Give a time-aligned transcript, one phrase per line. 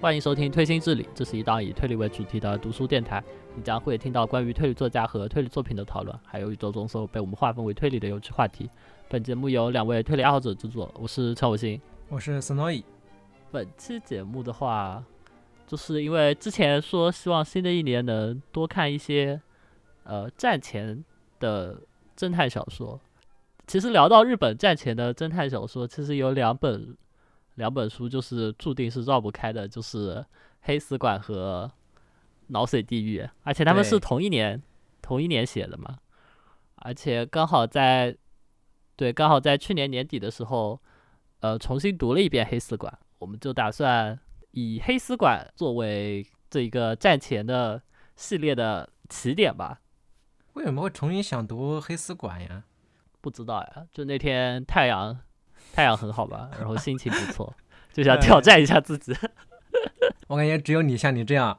[0.00, 3.22] 欢迎收听《推心置理》，这是一档以推理为主题的读书电台。
[3.54, 8.70] 你将会听到关于推理作家和推理作品的讨论，还有宇宙中所有被我们划分为推理的有趣话题。
[9.10, 11.78] 本节目由两位推理爱好者制作，我是陈伟星，
[12.08, 12.82] 我是森诺伊。
[13.52, 15.04] 本期节目的话，
[15.66, 19.38] 就是因为之前说希望新的一年能多看一些
[20.04, 21.04] 呃战前
[21.38, 21.78] 的
[22.16, 22.98] 侦探小说。
[23.66, 26.96] 其实聊到日本战前的侦探小说，其实有两本。
[27.60, 30.14] 两本书就是注定是绕不开的，就是
[30.62, 31.70] 《黑死馆》和
[32.46, 34.60] 《脑髓地狱》，而且他们是同一年
[35.02, 35.98] 同一年写的嘛，
[36.76, 38.16] 而且刚好在
[38.96, 40.80] 对刚好在去年年底的时候，
[41.40, 44.18] 呃，重新读了一遍《黑死馆》，我们就打算
[44.52, 47.82] 以《黑死馆》作为这一个战前的
[48.16, 49.82] 系列的起点吧。
[50.54, 52.64] 为什么会重新想读《黑死馆》呀？
[53.20, 55.20] 不知道呀，就那天太阳。
[55.72, 57.54] 太阳很好吧， 然后心情不错，
[57.92, 59.14] 就想挑战一下自己。
[60.28, 61.58] 我感觉只有你像你这样，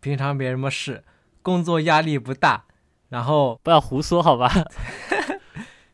[0.00, 1.04] 平常没什么事，
[1.42, 2.64] 工作压力不大，
[3.08, 4.50] 然后不要胡说好吧。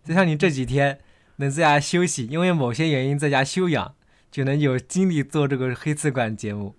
[0.04, 1.00] 就像你这几天
[1.36, 3.94] 能在家休息，因为某些原因在家休养，
[4.30, 6.76] 就能有精力做这个黑刺馆节目。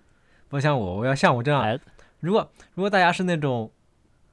[0.48, 1.78] 不像我，我要像我这样，
[2.20, 3.72] 如果如果大家是那种，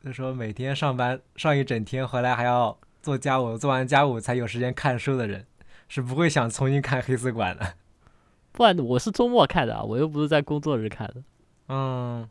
[0.04, 5.46] 就说每天上班上一整天，回来还要做家务，做完家务才有时间看书的人。
[5.94, 7.76] 是不会想重新看《黑丝馆》的，
[8.52, 11.24] 不然我是周末看的，我又不是在工作日看的。
[11.68, 12.28] 嗯，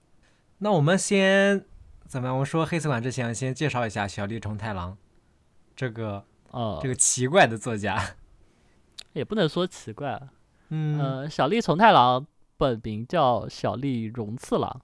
[0.59, 1.65] 那我们先
[2.09, 2.35] 怎么样？
[2.35, 4.99] 我们说《黑色馆》之前，先介绍一下小栗虫太郎
[5.77, 8.17] 这个哦，这个奇怪的作家，
[9.15, 10.21] 也不能说奇怪。
[10.71, 12.27] 嗯，呃，小栗虫太郎
[12.57, 14.81] 本名叫小栗荣次郎，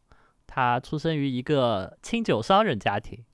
[0.46, 3.24] 他出生于一个清酒商人家庭，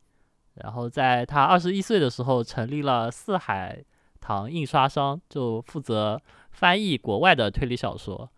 [0.55, 3.84] 然后在他二十一岁的时候成立了四海。
[4.25, 6.19] 堂印刷商就负责
[6.50, 8.30] 翻译国外的推理小说，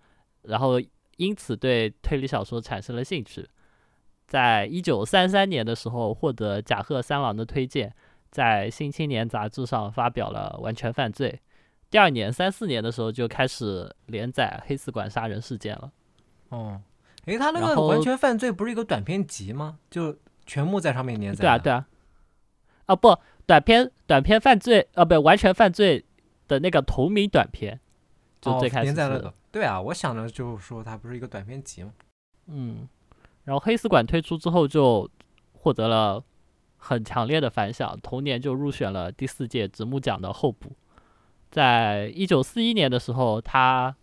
[0.42, 0.80] 然后
[1.16, 3.48] 因此对推理小说产生了兴趣。
[4.26, 7.94] 在一九三三年的时候，获得甲贺三郎的推荐，
[8.32, 11.30] 在《新青年》杂志上发表了《完全犯罪》。
[11.88, 15.92] 第二年，三四年的时候就开始连载《黑死馆杀人事件》了。
[16.48, 16.82] 哦，
[17.26, 19.78] 诶，他那个《完全犯罪》不是一个短篇集吗？
[19.88, 21.42] 就全部在上面连载。
[21.42, 21.86] 对啊，对啊。
[22.86, 23.16] 啊不。
[23.46, 26.04] 短片短片犯罪，呃，不，完全犯罪
[26.48, 27.78] 的那个同名短片，
[28.40, 29.32] 就最开始那个。
[29.52, 31.92] 对啊，我想的就是说它不是一个短片集嘛？
[32.48, 32.88] 嗯，
[33.44, 35.08] 然后黑死馆推出之后就
[35.52, 36.22] 获得了
[36.76, 40.72] 很强烈的反响，同年就入选了第四届直木奖的候补。
[41.50, 43.94] 在一九四一年的时候，他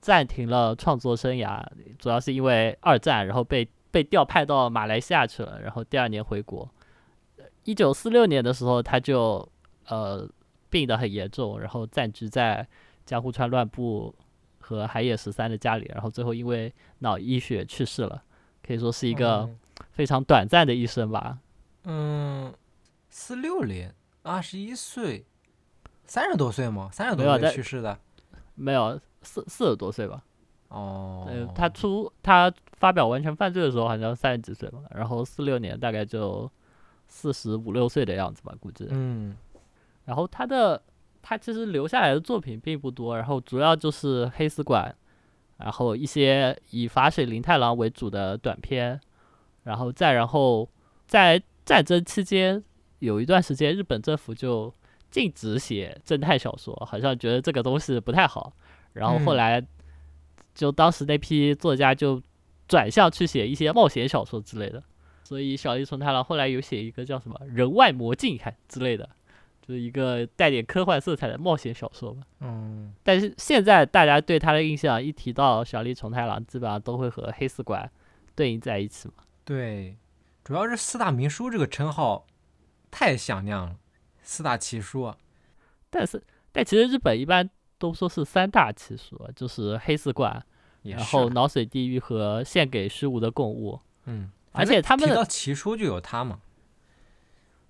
[0.00, 1.64] 暂停了创作生涯，
[1.98, 6.70] 主要是因为二战，然后被被调派到马来西亚去了，然后第二年回国。
[7.64, 9.46] 一九四六年的时候，他就
[9.86, 10.28] 呃
[10.68, 12.66] 病得很严重，然后暂居在
[13.04, 14.14] 江户川乱步
[14.58, 18.22] 和海野十三的家里，然后最后因为脑溢血去世了，
[18.66, 19.48] 可以说是一个
[19.92, 21.38] 非常短暂的一生吧。
[21.84, 22.52] 嗯，
[23.08, 25.26] 四六年，二十一岁，
[26.06, 26.88] 三十多岁吗？
[26.92, 27.98] 三十多岁去世的？
[28.54, 30.22] 没有，四四十多岁吧。
[30.68, 36.50] 哦，他出他发表完全犯罪的时候好像三十几岁吧，然后四六年大概就。
[37.10, 38.86] 四十五六岁的样子吧，估计。
[38.88, 39.36] 嗯，
[40.04, 40.80] 然后他的
[41.20, 44.94] 他其实留下来的作品并不多，然后主要就是《黑死馆》，
[45.62, 48.98] 然后一些以法水林太郎为主的短片，
[49.64, 50.66] 然后再然后
[51.06, 52.62] 在战争期间
[53.00, 54.72] 有一段时间，日本政府就
[55.10, 58.52] 禁止写侦探小说，好像觉得这个东西不太好，
[58.92, 59.60] 然后后来
[60.54, 62.22] 就当时那批作家就
[62.68, 64.82] 转向去写一些冒险小说之类的。
[65.30, 69.08] 所以小栗虫太郎后来有写一个叫什么《人外魔镜》看之类的，
[69.62, 72.22] 就是一个带点科幻色彩的冒险小说吧。
[72.40, 72.92] 嗯。
[73.04, 77.88] 但是现在大家对他的印象，一提到小栗虫太郎，基本上都会和黑死馆
[78.34, 79.22] 对应在一起嘛。
[79.44, 79.96] 对，
[80.42, 82.26] 主要是四大名书这个称号
[82.90, 83.76] 太响亮了，
[84.22, 85.14] 四大奇书。
[85.90, 86.20] 但是，
[86.50, 90.44] 但其实日本一般都说是三大奇书，就是黑死馆，
[90.82, 93.78] 然后脑髓地狱和献给虚无的供物。
[94.06, 94.32] 嗯。
[94.52, 96.40] 而且他们提到奇书就有他嘛，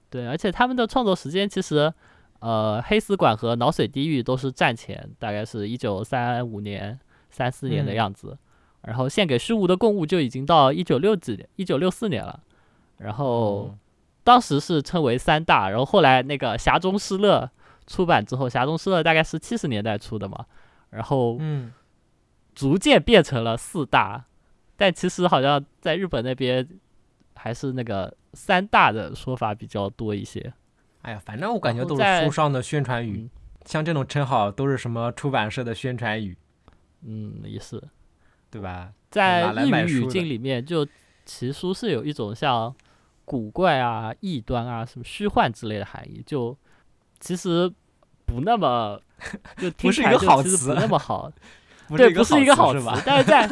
[0.09, 1.93] 对，而且他们的创作时间其实，
[2.38, 6.99] 呃，黑死馆和脑髓地狱都是战前，大概是一九三五年、
[7.29, 8.38] 三四年的样子。
[8.82, 12.41] 然后献给虚无的供物就已经到一九六几年、一九六四年了。
[12.97, 13.77] 然后
[14.25, 17.50] 当时是称为三大，然后后来那个侠中失乐
[17.87, 20.47] 出版之后，侠中失乐大概是七十年代出的嘛，
[20.88, 21.73] 然后嗯，
[22.55, 24.25] 逐渐变成了四大。
[24.81, 26.67] 但其实好像在日本那边，
[27.35, 30.50] 还是那个三大的说法比较多一些。
[31.03, 33.29] 哎呀，反正我感觉都是书上的宣传语，
[33.67, 36.35] 像这种称号都是什么出版社的宣传语。
[37.03, 37.79] 嗯，也是。
[38.49, 38.91] 对吧？
[39.11, 40.87] 在日语语境里面，就
[41.27, 42.75] 奇书是有一种像
[43.27, 46.56] 古怪啊、异端啊、什么虚幻之类的含义，就
[47.19, 47.71] 其实
[48.25, 48.99] 不那么
[49.59, 51.31] 就听起来就其实不那么好，
[51.99, 53.47] 对，不是一个好词， 但是在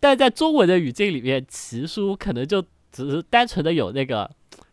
[0.00, 2.60] 但在中文的语境里面，奇书可能就
[2.90, 4.28] 只是单纯的有那个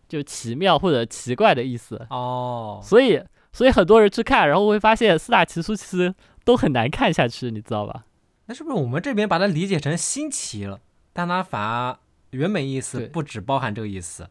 [0.08, 3.22] 就奇妙或者奇怪的意思哦，所以
[3.52, 6.16] 所以很多人去看，然后会发现四大奇书其实
[6.46, 8.06] 都很难看下去，你知道吧？
[8.46, 10.80] 那是不是我们这边把它理解成新奇了？
[11.12, 14.26] 但它反而原本意思不只包含这个意思。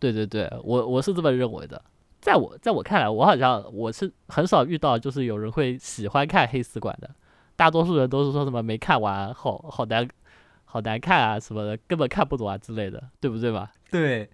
[0.00, 1.80] 对对对，我我是这么认为的。
[2.20, 7.08] 在我在我看来，我好像我是很少遇到就是有人会喜欢看黑丝馆的。
[7.56, 10.08] 大多数人都是说什么没看完，好好难，
[10.64, 13.72] 好难看啊什么的，根本看不懂啊之类的，对不对吧？
[13.90, 14.30] 对，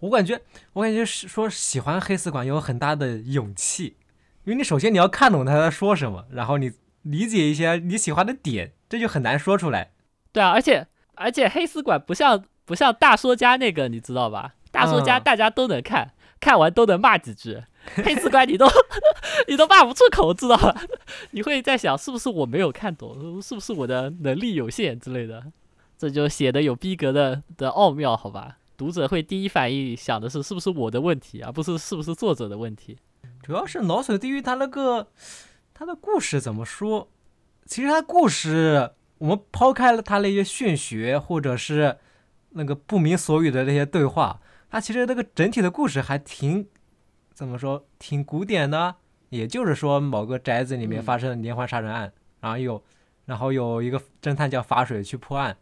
[0.00, 0.40] 我感觉
[0.74, 3.96] 我感觉是说喜欢黑丝馆有很大的勇气，
[4.44, 6.72] 因为你首先你要看懂他在说什么，然后你。
[7.06, 9.92] 理解一些你喜欢的点，这就很难说出来。
[10.32, 14.54] 对啊，而且而且黑丝馆不像不像大说家那个，你知道吧？
[14.72, 17.62] 大说家大家都能看，看完都能骂几句。
[17.94, 18.66] 黑子怪你都
[19.48, 20.74] 你都骂不出口，知道吧？
[21.30, 25.44] 你会在想是不是我没有看懂，是不是我的能力有限之类的？
[25.98, 28.58] 这就写的有逼格的的奥妙，好吧？
[28.76, 32.98] 读者会第一反应想的是是不是我的问题，而不是是不是作者的问题。
[33.42, 35.08] 主要是脑髓地狱它那个。
[35.78, 37.06] 他的故事怎么说？
[37.66, 41.98] 其实他故事，我们抛开了他那些玄学或者是
[42.52, 44.40] 那个不明所以的那些对话，
[44.70, 46.66] 他其实那个整体的故事还挺
[47.36, 48.96] 怎么说，挺古典的。
[49.28, 52.10] 也就是说，某个宅子里面发生了连环杀人案，
[52.40, 52.82] 然后有，
[53.26, 55.54] 然后有一个侦探叫法水去破案。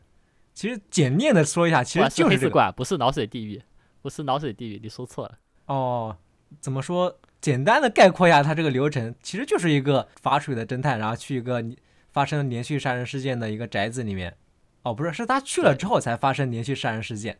[0.52, 3.60] 其实简练的说一下，其实就是这个，不是脑水地狱，
[4.00, 5.38] 不是脑水地狱，你说错了。
[5.66, 6.16] 哦，
[6.60, 7.18] 怎么说？
[7.40, 11.64] 简单的概括一下，它这个流程其实就是一个法水的侦探，然后去一个
[12.12, 14.36] 发生连续杀人事件的一个宅子里面。
[14.82, 17.36] 哦，不是，是他去了之后才发生连续杀人事件。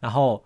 [0.00, 0.44] 然后，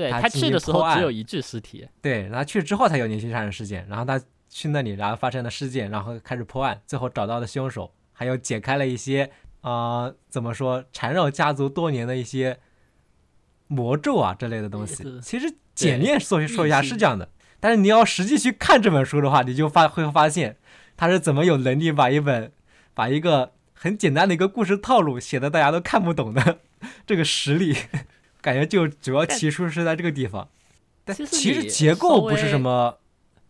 [0.00, 1.86] 对他去的时候只有一具尸体。
[2.00, 3.86] 对，然后去之后才有年轻杀人事件。
[3.88, 4.18] 然后他
[4.48, 9.30] 去那里，然后发生了事件，然后开始破案，最后找到了凶手，还有解开了一些
[9.60, 12.58] 啊，怎么说缠绕家族多年的一些
[13.66, 15.20] 魔咒啊这类的东西。
[15.20, 17.28] 其实简练说说一下是这样的。
[17.60, 20.56] 但是你要实际去看这本书的话，你就发会发现，
[20.96, 22.50] 他是怎么有能力把一本，
[22.94, 26.60] 把一个很简单的一个故事套路写的大家都看不懂的
[27.06, 27.76] 这个实力，
[28.40, 30.48] 感觉就主要提出是在这个地方。
[31.04, 32.98] 但其实结构不是什么，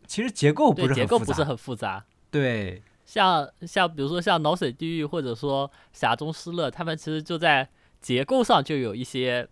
[0.07, 2.05] 其实结构不是结构不是很复杂。
[2.31, 7.69] 对，像像比如说像脑髓地狱或者说侠中失乐，他们其实就在
[8.01, 9.49] 结构上就有一些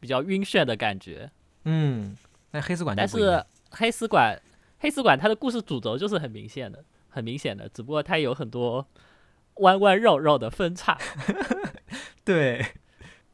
[0.00, 1.30] 比较晕眩的感觉。
[1.64, 2.16] 嗯，
[2.50, 3.44] 那黑丝馆但是。
[3.74, 4.38] 黑丝管，
[4.80, 8.86] 黑丝管，它的故事主轴就是很明显的，很明显的，只不过它有很多
[9.54, 10.98] 弯弯绕绕的分叉。
[12.22, 12.62] 对，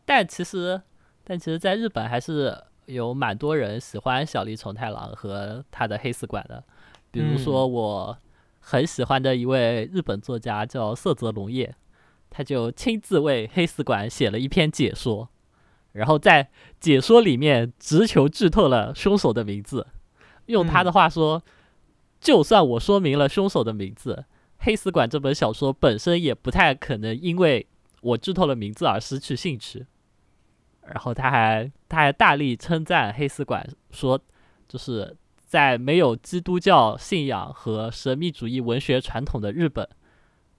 [0.05, 0.81] 但其实，
[1.29, 6.65] 但其实，在日本还是有蛮多人喜欢小栗虫太郎和他的黑死馆的。
[7.11, 8.17] 比如说，我
[8.61, 11.75] 很喜欢的一位日本作家叫色泽龙叶，
[12.31, 15.29] 他就亲自为黑死馆写了一篇解说，
[15.93, 16.49] 然后在
[16.81, 19.87] 解说里面直球剧透了凶手的名字。
[20.47, 21.43] 用他的话说，
[22.19, 24.25] 就算我说明了凶手的名字，
[24.65, 27.67] 《黑死馆》这本小说本身也不太可能因为
[28.01, 29.85] 我剧透了名字而失去兴趣。
[30.93, 33.67] 然后他还他还大力称赞《黑死馆》，
[33.97, 34.21] 说
[34.69, 35.17] 就是
[35.47, 39.89] 在没有基督教信仰和神秘主义文学传统的日本，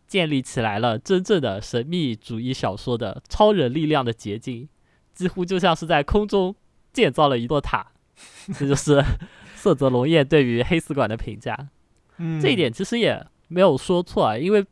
[0.08, 4.68] 建立起来了真正的神秘主义小说的超人力量的结晶，
[5.14, 6.56] 几乎就像是在空中
[6.94, 7.88] 建造了一座塔。
[8.58, 9.04] 这就是。
[9.60, 11.68] 色泽龙叶对于黑死馆的评价，
[12.16, 14.66] 嗯，这一点其实也没有说错啊，因为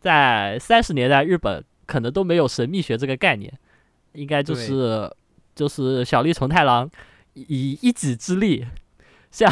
[0.00, 3.56] 在三十年代日本可能都没有神秘学这个概念，
[4.14, 5.08] 应该就是
[5.54, 6.90] 就是小栗虫太郎
[7.34, 8.66] 以一己之力
[9.30, 9.50] 向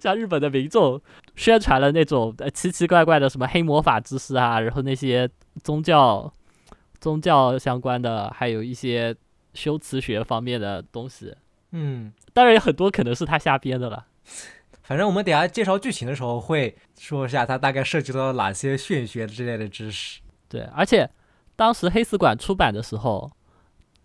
[0.00, 1.00] 向日本的民众
[1.36, 5.28] 宣传了那种奇奇怪怪的什么黑魔法知识啊，然后那些
[5.62, 6.32] 宗教
[7.00, 9.14] 宗教相关的，还有一些
[9.54, 11.34] 修辞学方面的东西，
[11.72, 14.06] 嗯，当然有很多可能是他瞎编的了。
[14.82, 20.20] 反正我们等下介绍剧情的时候会说一下，它大概涉及到哪些玄学之类的知识。
[20.48, 21.10] 对，而且
[21.56, 23.30] 当时黑死馆出版的时候，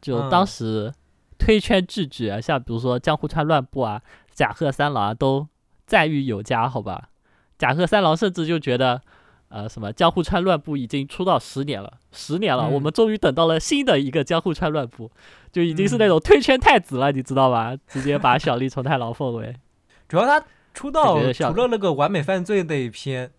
[0.04, 0.94] 就当时
[1.40, 5.48] 推圈巨巨啊，像比如说江户川乱步啊、甲贺三郎啊，都
[5.88, 7.10] 赞誉有加，好吧？
[7.58, 9.02] 甲贺三郎甚至就觉得，
[9.48, 15.10] 呃，什么江户川乱步已经出道十年了，十年了，我们终于等到了新的一个江户川乱步，
[15.52, 17.76] 就已经是那种推圈太子了，你知道吧？
[17.88, 19.56] 直接把小笠虫太郎奉为。
[20.10, 23.32] 主要他出道除了那个完美犯罪那一篇，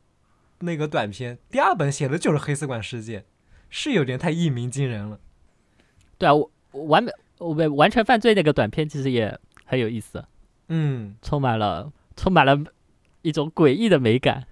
[0.61, 3.27] 那个短篇，第二本写的就是黑丝馆事件，
[3.69, 5.19] 是有点太一鸣惊人了。
[6.17, 6.51] 对啊，我
[6.87, 10.25] 完美完完全犯罪那个短片其实也很有意思，
[10.69, 12.59] 嗯，充满了充满了
[13.23, 14.47] 一种诡异的美感。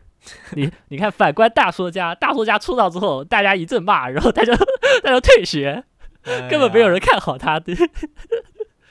[0.55, 4.55] 你你看，反观大说家，大说家出道之后，大家一阵骂，然后他就
[5.03, 5.83] 他就退学，
[6.49, 7.59] 根本没有人看好他。
[7.61, 7.75] 对，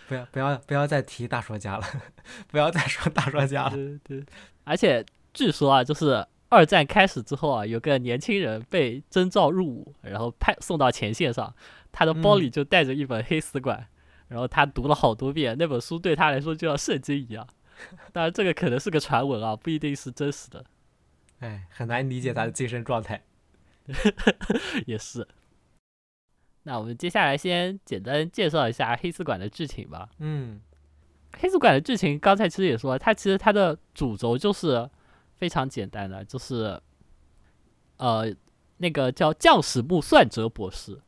[0.10, 1.84] 不要不要不要再提大说家了，
[2.52, 3.70] 不要再说大说家了。
[3.70, 4.26] 对对，
[4.66, 11.54] 而且据说啊，就是二战开始之后啊，有个年轻人被征召入伍，然后派送到前线上，
[11.92, 13.78] 他的包里就带着一本《黑死馆》，
[14.28, 17.48] 然后他读了好多遍，那本书对他来说就像圣经一样。
[18.14, 20.64] 当然，这个可能是个传闻啊，不一定是真实的。
[21.40, 23.24] 哎，很难理解他的精神状态，
[24.86, 25.28] 也是。
[26.64, 30.10] 那我们接下来先简单介绍一下《黑死馆》的剧情吧。
[30.20, 30.62] 嗯，
[31.42, 34.88] 《黑死馆》的剧情刚才其实也说，它其实它的主轴就是
[35.34, 36.80] 非常简单的，就是
[37.98, 38.32] 呃，
[38.78, 41.02] 那个叫将史木算哲博士，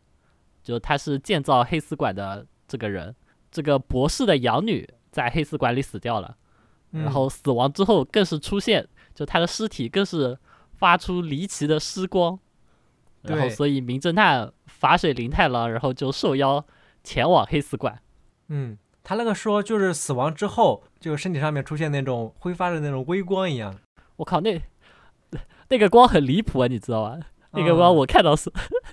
[0.64, 3.16] 就他是建造黑丝馆的这个人。
[3.52, 6.38] 这个博士的养女在黑丝馆里死掉了，
[6.90, 8.88] 然后死亡之后更是出现。
[9.14, 10.40] 就他的尸体更是
[10.72, 12.40] 发出离奇的尸光，
[13.22, 16.66] 然后所以名侦探法水林太郎然后就受邀
[17.04, 18.02] 前往黑死馆。
[18.48, 23.76] 嗯，他那个说就是死亡之后，就身体上面出现那种挥发的那种微光一样。
[24.16, 24.60] 我靠，那
[25.70, 27.20] 那个光很离谱啊，你知道吧？
[27.52, 28.52] 那个光我看到是，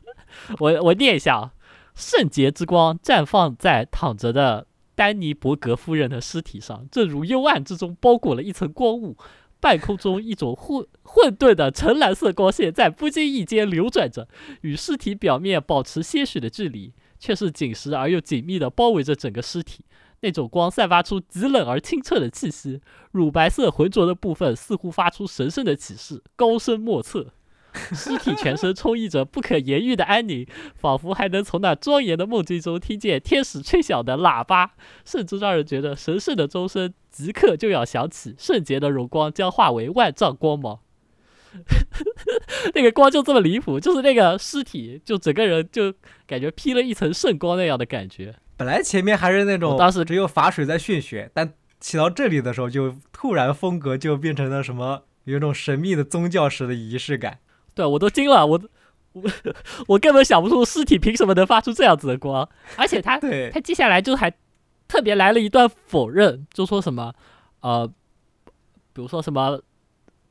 [0.60, 1.52] 我我念一下啊，
[1.94, 9.16] 圣洁之光绽放在躺着的丹尼伯格夫人的尸体上，正如幽暗之中包裹了一层光雾。
[9.62, 14.26] 半空中，一种混混沌的橙蓝色光线在不经意间流转着，
[14.62, 19.84] 与尸体表面保持些许的距离，却是紧实而又紧密地包围着整个尸体。
[20.22, 22.80] 那种光散发出极冷而清澈的气息，
[23.12, 27.34] 乳白色浑浊的部分似乎发出神圣的启示，高深莫测。
[27.72, 34.72] 尸体全身充溢着不可言喻的安宁，仿佛还能从那庄严的梦境中听见天使吹响的喇叭，
[35.04, 40.80] 甚至让人觉得神圣的钟声即刻就要响起，圣洁的荣光将化为万丈光芒。
[42.74, 45.92] 那个光就这么离谱，就是那个尸体，就整个人就
[46.24, 48.36] 感觉披了一层圣光那样的感觉。
[48.56, 57.38] 本来前面还是那种当时只有法水在炫学，但起到这里的时候，就突然风格就变成了什么，有一种神秘的宗教式的仪式感。
[57.80, 58.60] 对，我都惊了，我
[59.12, 59.22] 我
[59.86, 62.46] 我根本想不出尸体凭什么能发出这样子的光，
[62.76, 63.18] 而且他
[63.50, 64.30] 他接下来就还
[64.86, 67.14] 特别来了一段否认，就说什么
[67.60, 67.86] 呃，
[68.92, 69.58] 比如说什么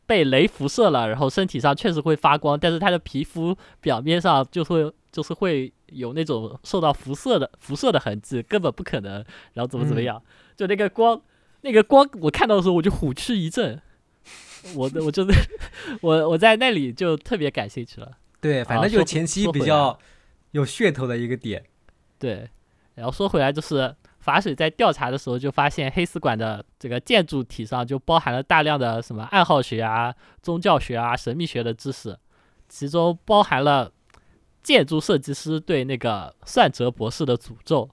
[0.06, 10.22] 被雷辐射了，然后身体上确实会发光，但是他的皮肤表面上就会就是会有那种受到辐射的辐射的痕迹，根本不可能，然后怎么怎么样，
[10.56, 11.20] 就那个光
[11.62, 13.82] 那个光，我看到的时候我就虎躯一震。
[14.76, 15.50] 我我就是
[16.02, 18.12] 我我在那里就特别感兴趣了。
[18.42, 19.98] 对，反正就前期比较
[20.52, 21.64] 有噱头的一个点。
[22.18, 22.50] 对，
[22.96, 32.18] 然后说回来，就是法水在调查的时候就发现黑丝馆的这个建筑体上就包含了大量的什么暗号学啊、宗教学啊、神秘学的知识，
[32.68, 33.92] 其中包含了
[34.64, 37.90] 建筑设计师对那个算哲博士的诅咒。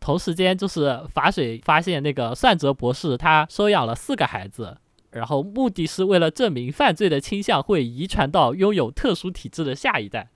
[0.00, 4.76] 同时间，就是法水发现那个算哲博士他收养了四个孩子。
[5.14, 10.28] 然后目的是为了证明犯罪的倾向会遗传到拥有特殊体质的下一代，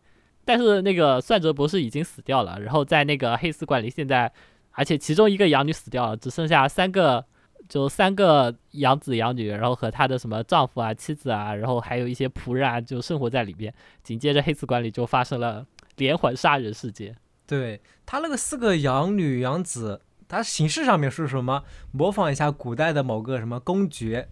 [0.45, 2.61] 但是那个算哲博士已经死掉了。
[2.61, 4.33] 然后在那个黑死馆里，现在
[4.71, 7.25] 而且其中一个养女死掉了，只剩下三个，
[7.69, 13.75] 就三个养子养女，然后和她的什么丈夫啊、妻子啊，然后还有一些仆人啊，就生活在里边。
[14.05, 15.67] 紧接着黑死馆里就发生了
[15.97, 17.17] 连环杀人事件。
[17.47, 21.65] 对他那个四个养女养子，他形式上面是什么？
[21.91, 24.29] 模仿一下古代的某个什么公爵。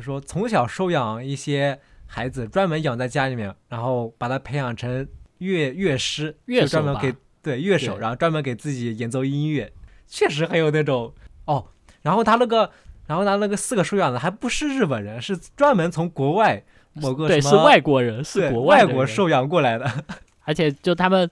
[0.00, 5.06] 说从小收养一些孩子，专门养在家里面，然后把他培养成
[5.38, 9.72] 乐乐师，乐专门给对乐手，然后专门给自己演奏音乐，
[10.06, 11.12] 确实很有那种
[11.44, 11.64] 哦。
[12.02, 12.70] 然后他那个，
[13.06, 16.62] 然后他那个四个收养的还不是日本人，是专门从国外
[16.94, 19.88] 某个对是外国人，是国外国收养过来的。
[20.44, 21.30] 而且就他们，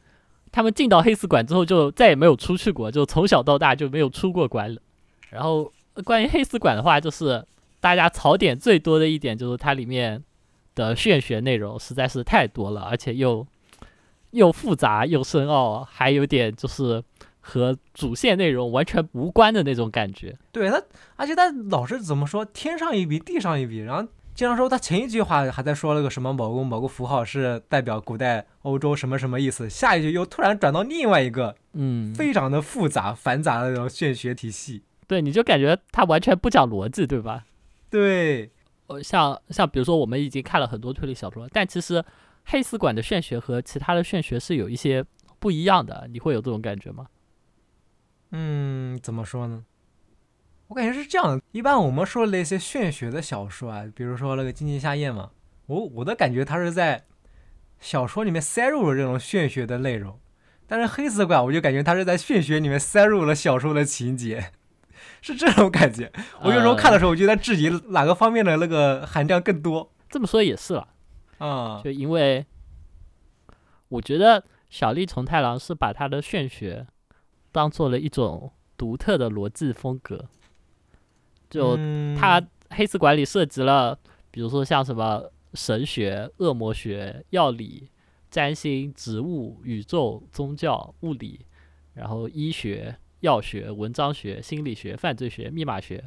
[0.52, 4.80] 他们进到黑死馆之后就再也没有出去过，就从小到大就没有出过馆了。
[5.30, 5.72] 然后
[6.04, 7.44] 关于黑死馆的话，就是。
[7.88, 10.23] 大家槽点最多的一点就是它里面
[10.75, 13.47] 的玄学内容实在是太多了，而且又
[14.33, 17.02] 又复杂又深奥，还有点就是
[17.40, 20.37] 和主线内容完全无关的那种感觉。
[20.52, 20.83] 对他，
[21.16, 34.83] 而且他老是怎么说天上一笔地上一笔，然后经常说他前一句话还在说了个什么某个某个符号是代表古代欧洲什么什么意思，下一句又突然转到另外一个，嗯，非常的复杂繁杂的那种玄学体系。
[35.07, 37.47] 对，你就感觉他完全不讲逻辑，对吧？
[37.90, 38.50] 对，
[38.87, 41.95] 呃，像像比如说，我们已经看了很多推理小说，但其实
[42.45, 45.04] 《黑死馆的玄学和其他的玄学是有一些
[45.38, 47.07] 不一样的，你会有这种感觉吗？
[48.33, 49.64] 嗯，怎么说呢？
[50.66, 51.40] 我感觉是这样。
[51.52, 55.30] 一般我们说那些玄学的小说啊，比如说那个《金鸡夏夜》嘛，
[55.64, 57.07] 我我的感觉它是在
[57.80, 60.21] 小说里面塞入了这种玄学的内容，
[60.66, 64.52] 但是黑死馆我就感觉它是在玄学里面塞入了小说的情节，
[65.20, 66.12] 是这种感觉。
[66.42, 69.92] 我有时候看的时候，我就在质疑哪个方面的那个含量更多。
[70.08, 70.88] 这么说也是了，
[71.38, 72.46] 啊，就因为
[73.88, 76.87] 我觉得小栗虫太郎是把他的玄学
[77.52, 80.26] 当做了一种独特的逻辑风格。
[81.50, 81.76] 就
[82.18, 83.98] 他黑丝馆里涉及了，
[84.30, 87.90] 比如说像什么神学、恶魔学、药理、
[88.30, 91.46] 占星、植物、宇宙、宗教、物理，
[91.94, 96.02] 然后医学、药学、文章学、心理学、犯罪学、密码学，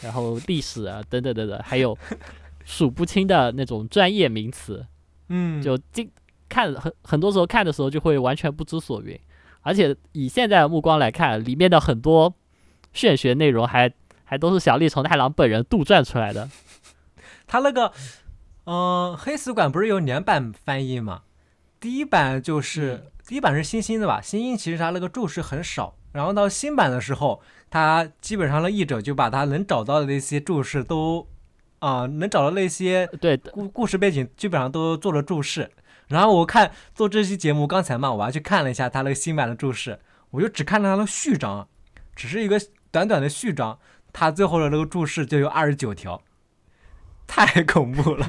[0.00, 1.96] 然后历史啊等等等等，还有
[2.64, 4.86] 数不清的那种专业名词。
[5.28, 6.10] 嗯，就经
[6.48, 9.18] 看很很多时候看的时候就会完全不知所云，
[9.62, 12.34] 而且以现在的目光来看，里面的很多
[12.92, 13.92] 玄学内容还。
[14.26, 16.48] 还都是小栗虫太郎本人杜撰出来的。
[17.46, 17.92] 他那个，
[18.64, 21.24] 嗯，黑死馆不是有两版翻译吗？
[21.78, 24.22] 第一版就是第一版是星星的吧？
[24.22, 31.26] 星星其实他那个注释很少，然后到新版的时候，他基本上的译者就把他能找到的那些注释都，
[31.80, 35.68] 啊，能找到那些对故故事背景基本上都做了注释。
[36.06, 39.98] 然后我看做这期节目刚才嘛，我还去看了一下他那个新版的注释，
[40.30, 41.66] 我就只看了他的序章，
[42.14, 42.60] 只是一个
[42.92, 43.78] 短短的序章。
[44.12, 46.22] 他最后的那个注释就有二十九条，
[47.26, 48.28] 太恐怖了。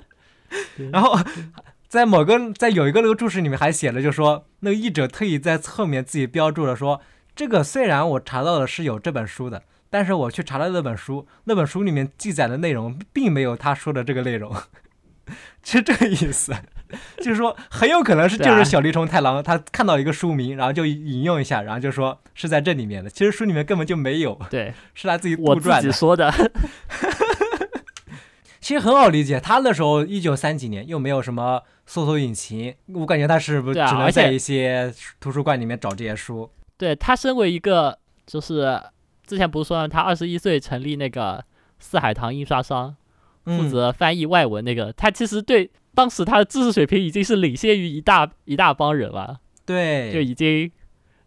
[0.90, 1.18] 然后
[1.94, 7.00] 在某个在有一个那个注释里面还写了，就说那个译者特意在侧面自己标注了，说
[7.36, 14.52] 这个虽然我查到的是有这本书的，但是我去查了那本书，那本书里面记载的内容并没有他说的这个内容，
[15.62, 16.52] 是这个意思。
[17.18, 23.08] 就是说，很有可能是就是小栗虫太郎他看到一个书名，然后就引用一下，然后就说是在这里面的。
[23.08, 26.34] 其实书里面根本就没有，对， 是他自己 我自己说的。
[28.64, 36.50] 其实很好理解，他那时候一九三几年又没有什么搜索引擎，我感觉他是不是只能在一些图书馆里面找这些书？
[36.78, 38.80] 对他身为一个，就是
[39.26, 41.44] 之前不是说他二十一岁成立那个
[41.78, 42.96] 四海堂印刷商，
[43.44, 45.70] 负责翻译外文那个，他其实对。
[45.94, 50.72] 当时他的知识水平已经是领先于一大一大帮人了，对，就已经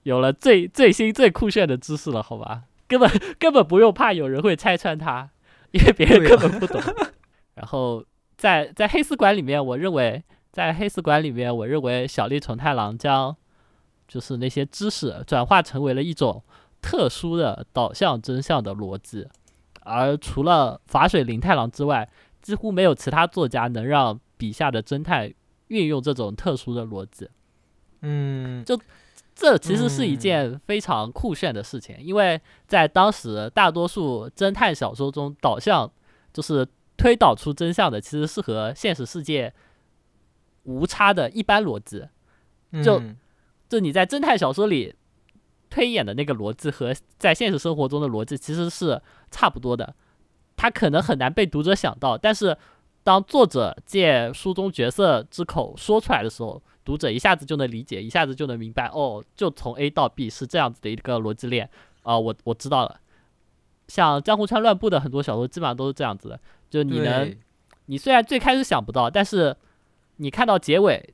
[0.04, 5.30] 有了最最新最酷炫的知识了，好吧，根本根本不用怕有人会拆穿他，
[5.72, 6.82] 因为别人根本不懂。
[7.58, 8.06] 然后
[8.38, 13.36] 在在黑丝馆里面，我认为在黑丝馆里面，我认为小栗虫太郎将
[14.08, 16.42] 就是那些知识转化成为了一种
[16.82, 19.28] 特殊的导向真相的逻辑，
[19.82, 22.10] 而除了法水林太郎之外，
[22.42, 24.18] 几乎没有其他作家能让。
[24.40, 25.34] 笔下的侦探
[25.70, 27.28] 运用这种特殊的逻辑，
[28.02, 28.80] 嗯，就
[29.34, 35.92] 这其实是一件非常酷炫的事情，因为在当时大多数侦探小说中，导向
[36.32, 36.64] 就是
[36.98, 39.54] 推导出真相的，其实是和现实世界
[40.64, 42.08] 无差的一般逻辑，
[42.84, 43.02] 就
[43.70, 44.96] 就你在侦探小说里
[45.70, 49.96] 推演的那个逻辑和在现实生活中的逻辑其实是差不多的，
[50.56, 52.58] 他可能很难被读者想到，但是。
[53.04, 58.88] 当作者借书中角色之口说出来的时候，读者一下子就能理解，一下子就能明白。
[58.88, 61.70] 哦，就从 A 到 B 是这样子的一个逻辑链
[62.04, 63.00] 啊，我我知道了。
[63.88, 67.36] 像江户川乱步的很多小说基本上都是这样子的，就你能，
[67.86, 69.56] 你虽然最开始想不到，但是
[70.18, 71.14] 你看到结尾，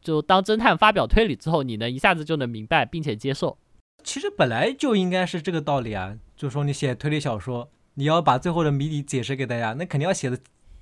[0.00, 3.58] 就当侦探发表推理之后，你能一下子就能明白并且接受。
[4.02, 10.38] 其实本来就应该是这个道理啊，就说你写推理小说，你要把最后的谜底解释给大家，那肯定要写的。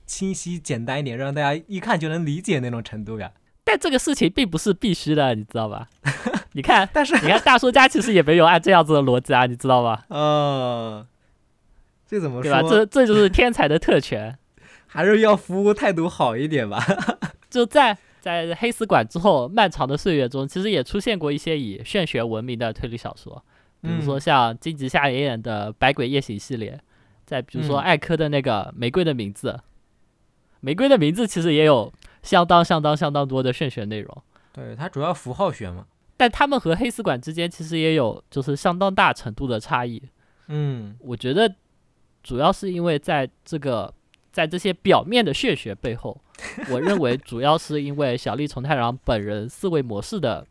[0.06, 3.32] 清晰简单一点，让大家一看就能理解那种程度呀。
[3.64, 5.88] 但这个事情并不是必须的，你知道吧？
[6.52, 10.04] 你看， 但是你看大叔家其实也没有按这样子的逻辑啊，你知道吧？
[10.10, 11.04] 嗯，
[12.06, 12.50] 这怎么说？
[12.50, 12.68] 对吧？
[12.68, 14.36] 这这就是天才的特权，
[14.86, 16.80] 还是要服务态度好一点吧。
[17.50, 23.42] 就在在黑死馆之后漫长的岁月中，其实也出现过一些以玄学闻名的推理小说，
[23.82, 26.78] 比如说像金吉夏演的《百鬼夜行》系列，
[27.24, 29.50] 再比如说艾科的那个《玫瑰的名字》。
[30.60, 31.92] 玫瑰的名字其实也有
[32.22, 35.86] 相当相当相当多的玄学内容，对，它主要符号学嘛。
[36.16, 40.02] 但他们和黑死馆之间其实也有就是相当大程度的差异。
[40.48, 41.54] 嗯，我觉得
[42.26, 43.94] 主要是因为在这个
[44.32, 46.20] 在这些表面的玄学背后，
[46.68, 50.44] 我认为 主要是因为小栗虫太郎本人思维模式的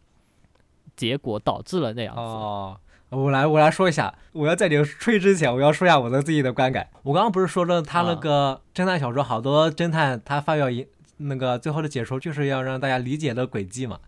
[0.96, 2.22] 结果导致了那样子。
[2.22, 2.80] 哦。
[3.10, 4.16] 我来，我来说一下。
[4.32, 6.88] 我要在你吹之前，我要说一下我的自己的观感。
[7.04, 14.00] 我刚刚不是说了，他那个侦探小说，好多侦探他发表一那个最后的解说就是要让大家理解的轨迹嘛。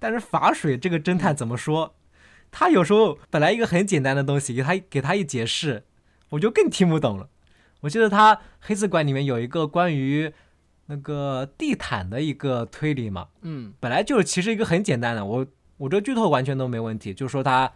[0.00, 1.94] 但是法水这个侦探怎么说？
[2.50, 5.84] 他有时候本来一个很简单的东西，给他给他一解释，
[6.32, 7.28] 我就更听不懂了。
[7.80, 10.32] 我记得他黑色馆里面有一个关于
[10.86, 15.46] 那个地毯的一个推理嘛，嗯，本来就是其实一个很简单的，我
[15.78, 17.72] 我这剧透完全都没问题，就是说他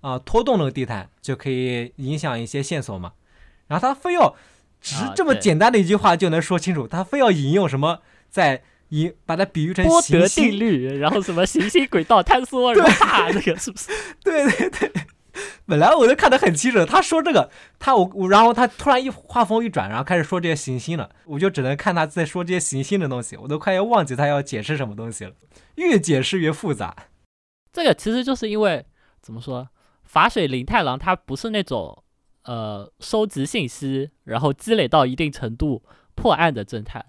[0.00, 3.12] 啊拖动那个地毯就可以影响一些线索嘛，
[3.68, 4.34] 然后他非要
[4.80, 8.62] 只这么简单的一句话就能说清楚，他非要引用什么在。
[8.92, 13.86] 引把它比喻成波德定律，然后什么行星轨道坍缩，然后啪，这个是不是？
[14.24, 14.92] 对 对对，
[15.66, 25.32] 本来我都看得很清楚，他说这个，他我我，然后他突然一画风一转，然后开始说这些行星了，我就只能看他在说这些行星的东西，我都快要忘记他要解释什么东西了，
[25.76, 26.94] 越解释越复杂。
[27.72, 28.84] 这个其实就是因为
[29.20, 29.68] 怎么说，
[30.04, 32.02] 法水林太郎他不是那种
[32.44, 35.82] 呃收集信息然后积累到一定程度
[36.14, 37.06] 破案的侦探，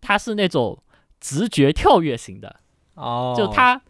[0.00, 0.80] 他是那种。
[1.20, 2.60] 直觉跳跃型的，
[2.96, 3.80] 哦，就他，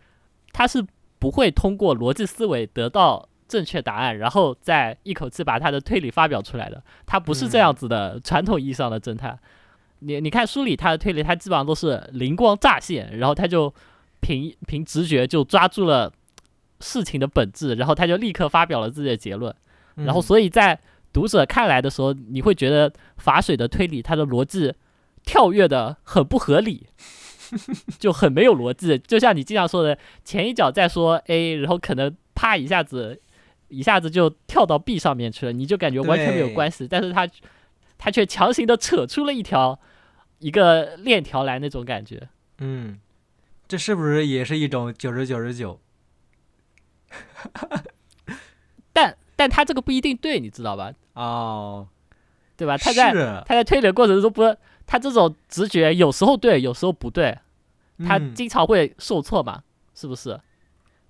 [0.53, 0.87] 他是
[1.19, 6.83] 不会通过逻辑思维得到正确答案，然后再一口气把他的推理发表出来的。
[7.07, 9.39] 他不是这样子的传统意义上的侦探。
[10.01, 13.73] 你你看书里他的推理，他基本上都是灵光乍现，然后他就
[14.21, 16.13] 凭凭直觉就抓住了
[16.81, 19.55] 事情的本质，然后他就立刻发表了自己的结论。
[19.95, 20.77] 然后所以在
[21.13, 24.75] 读者看来的时候，你会觉得法水的推理他的逻辑
[25.23, 26.89] 跳跃的很不合理。
[28.01, 33.21] 就很没有逻辑，就像你经常说的，前一脚在说 A，然后可能啪一下子，
[33.75, 37.29] 一下子就跳到 B 上面去了，你就感觉完全没有关系，但是他
[37.99, 39.79] 他却强行的扯出了一条
[40.39, 42.29] 一个链条来那种感觉。
[42.59, 43.01] 嗯，
[43.67, 45.81] 这是不是也是一种九十九十九？
[48.93, 50.93] 但但他这个不一定对，你知道吧？
[51.15, 51.89] 哦，
[52.57, 52.77] 对吧？
[52.77, 53.13] 他在
[53.47, 54.57] 他在推理过程中不。
[54.87, 57.39] 他这种直觉有时候对，有时候不对，
[58.07, 59.63] 他经常会受挫嘛，
[59.95, 60.39] 是不是？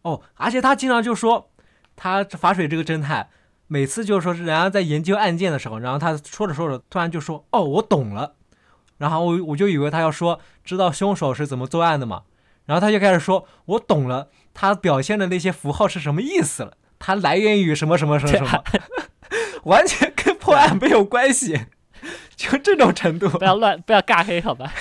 [0.03, 1.50] 哦，而且他经常就说，
[1.96, 3.28] 他法水这个侦探，
[3.66, 8.35] 每次就是说是人家在研究案件的时候，然后他说着说着，突然就说：“哦，我懂了。”
[8.98, 12.22] 然后我我就以为他要说知道凶手是怎么作案的嘛，
[12.66, 16.74] 然后他就开始说：“我懂了，他表现的那些符号是什么意思了？
[16.98, 18.64] 它来源于什么什么什么什么，
[19.64, 21.66] 完全跟破案没有关系。”
[22.37, 24.72] 就这种程度，不要乱，不要尬黑，好吧？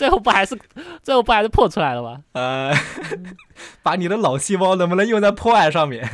[0.00, 0.58] 最后不还是，
[1.02, 2.24] 最后不还是破出来了吗？
[2.32, 2.72] 呃，
[3.82, 6.08] 把你的脑细胞能不能用在破案上面？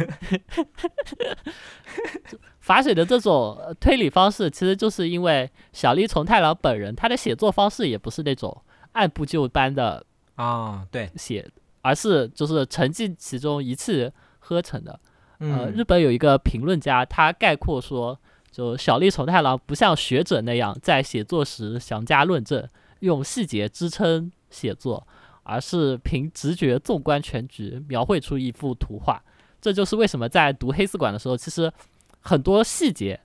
[2.59, 11.49] 法水的这种推理方式，其实就是因为小栗虫太郎本人，他的写作方式也不是那种按部就班的啊，对，写，
[11.83, 14.99] 而是就是沉浸其中，一气呵成的。
[15.39, 18.19] 呃，日本有一个评论家，他概括说。
[18.53, 22.67] 就小栗虫太郎不像学者那样在写作时详加论证，
[23.07, 25.07] 用细节支撑写作，
[25.43, 29.23] 而是凭直觉纵观全局，描绘出一幅图画。
[29.61, 31.73] 这就是为什么在读黑丝馆的时候，其实
[32.21, 33.19] 很多细节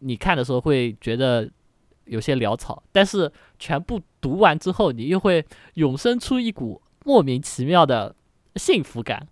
[0.00, 1.48] 你看的时候会觉得
[2.06, 5.44] 有些潦草，但是全部读完之后，你又会
[5.74, 8.16] 涌生出一股莫名其妙的
[8.56, 9.28] 幸福感。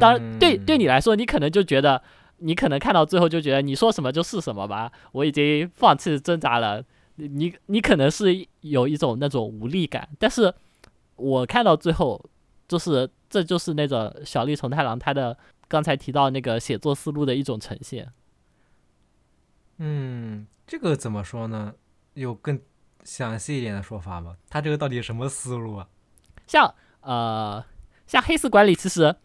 [0.00, 2.02] 当然，对对你来说，你可能就觉得。
[2.44, 6.82] 你可能看到最后就觉得你说什么就是什么吧，我已经放弃挣扎了。
[7.16, 10.52] 你你可能是有一种那种无力感，但是
[11.16, 12.24] 我看到最后，
[12.66, 15.36] 就是这就是那种小栗虫太郎他的
[15.68, 18.12] 刚才提到那个写作思路的一种呈现。
[19.78, 21.74] 嗯，这个怎么说呢？
[22.14, 22.60] 有更
[23.04, 24.36] 详细一点的说法吗？
[24.48, 25.88] 他这个到底什么思路啊？
[26.46, 27.64] 像呃，
[28.06, 29.16] 像黑丝管理，其实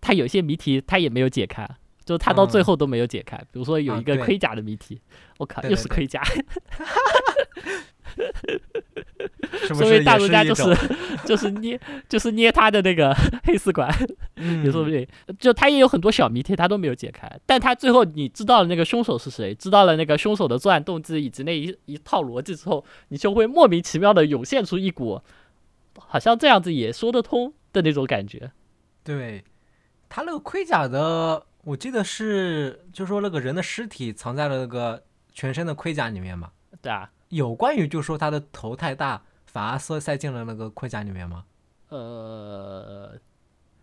[0.00, 1.68] 他有些谜题他也没有解开。
[2.06, 5.00] 就他到最后都没有解开，比如说有一个盔甲的谜题，
[5.38, 6.22] 我靠，又是盔甲，
[9.74, 10.62] 所以大陆家就是
[11.24, 13.92] 就是捏就是捏他的那个 黑丝管，
[14.36, 15.08] 你说不对，
[15.40, 25.20] 就他也有很多小谜题，他都没有解开，但他最后你知道了那个凶手是谁，知道了那个凶手的作案动机以及那一一套逻辑之后，你就会莫名其妙的涌现出一股
[25.98, 28.52] 好像这样子也说得通的那种感觉。
[29.02, 29.42] 对
[30.08, 31.44] 他那个盔甲的。
[31.66, 35.02] 我记得是，就说那个人的尸体藏在了那个
[35.32, 36.52] 全身的盔甲里面嘛。
[36.80, 37.10] 对啊。
[37.30, 41.42] 有关于就说他的头太大，反而塞塞进了那个盔甲里面吗？
[41.88, 43.18] 呃，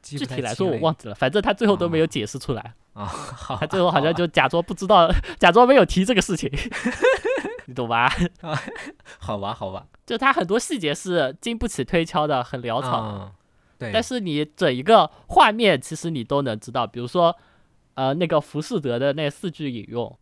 [0.02, 2.74] 具体来说我忘记了，反正他最后都没有解释出来。
[2.93, 3.58] 啊，好。
[3.58, 6.50] 他最后好像就假装不知道，假装没有提这个事情。
[7.67, 8.06] 你懂吧？
[8.39, 8.58] 啊
[9.19, 9.88] 好吧，好吧。
[10.06, 13.34] 就他很多细节是经不起推敲的，很潦草。
[13.78, 13.91] 对。
[13.91, 17.36] 但是你整一个画面，其实你都能知道，比如说。
[17.96, 20.18] 呃，那个浮士德的那四句引用，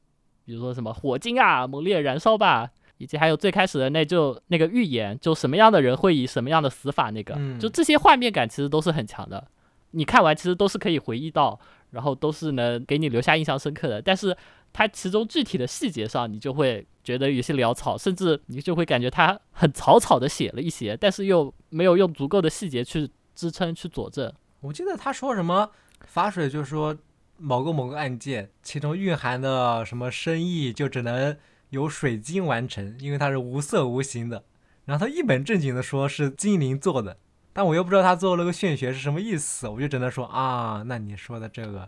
[0.46, 9.48] 比如说什么“火精啊，猛烈燃烧吧”，以及还有最开始的那就那个预言，就什么样的人会以什么样的死法，那个就这些画面感其实都是很强的。
[9.92, 14.02] 你看完其实都是可以回忆到，然后都是能给你留下印象深刻的。
[14.02, 14.36] 但是
[14.72, 24.32] 它其中具体的细节上，你就会觉得有些潦草，甚至你就会感觉它很草草的写了一些，但是又没有用足够的细节去支撑去佐证。
[24.62, 25.70] 我记得他说什么
[26.06, 26.96] 法水，就是说
[27.42, 31.36] 某个某个案件，其中蕴含的什么深意，就只能。
[31.72, 34.44] 由水晶完成，因为它是无色无形的。
[34.84, 37.16] 然后他一本正经的说是精灵做的，
[37.54, 41.88] 但我又不知道他做那个玄学是什么意思，我就只能说啊，那你说的这个，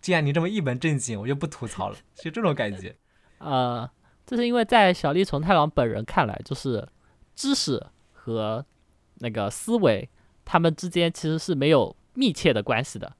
[0.00, 2.94] 既然你这么一本正经，我就不吐槽了，就这种感觉。
[3.38, 3.90] 呃，
[4.24, 6.86] 这是因为在小栗虫太郎本人看来，就是
[7.34, 8.64] 知识和
[9.16, 10.08] 那个思维，
[10.44, 13.16] 他们之间其实是没有密切的关系的，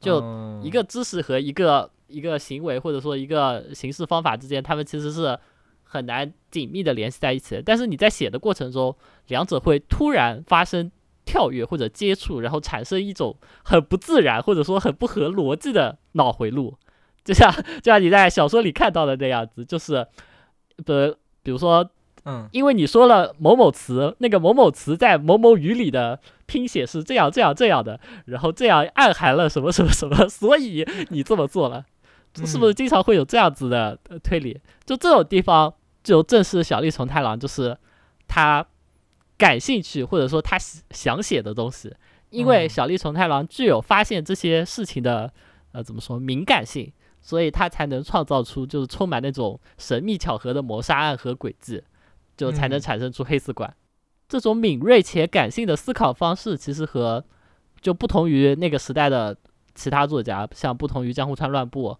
[0.00, 1.90] 就一个知识和一个。
[2.12, 5.38] 一个行为或者说一个行事方法之间，他们其实是
[5.84, 7.62] 很难紧密的联系在一起的。
[7.62, 8.92] 但是你在写的过程中，
[9.28, 10.90] 两者会突然发生
[11.24, 16.76] 跳跃或者接触，然后产生一种很不自然或者说很不合逻辑的脑回路，
[17.24, 20.04] 就像就像你在小说里看到的那样子，就是
[20.86, 21.88] 呃，比如说。
[22.30, 31.84] 嗯，因为你说了某某词，那个某某词在某某语里的拼写是这样这样这样的，然后这样暗含了什么什么什么，所以你这么做了，
[32.46, 34.60] 是不是经常会有这样子的推理？
[34.84, 37.76] 就这种地方，就正是小栗虫太郎就是
[38.28, 38.64] 他
[39.36, 40.56] 感兴趣或者说他
[40.90, 41.92] 想写的东西，
[42.30, 45.32] 因为小栗虫太郎具有发现这些事情的
[45.72, 51.82] 呃怎么说敏感性，所以他才能创造出就是充满那种神秘巧合的谋杀案和轨迹。
[52.40, 53.76] 就才能产生出黑丝管，
[54.26, 57.22] 这种敏锐且感性的思考方式，其实和
[57.82, 59.36] 就不同于那个时代的
[59.74, 61.94] 其他作家，像不同于江户川乱步，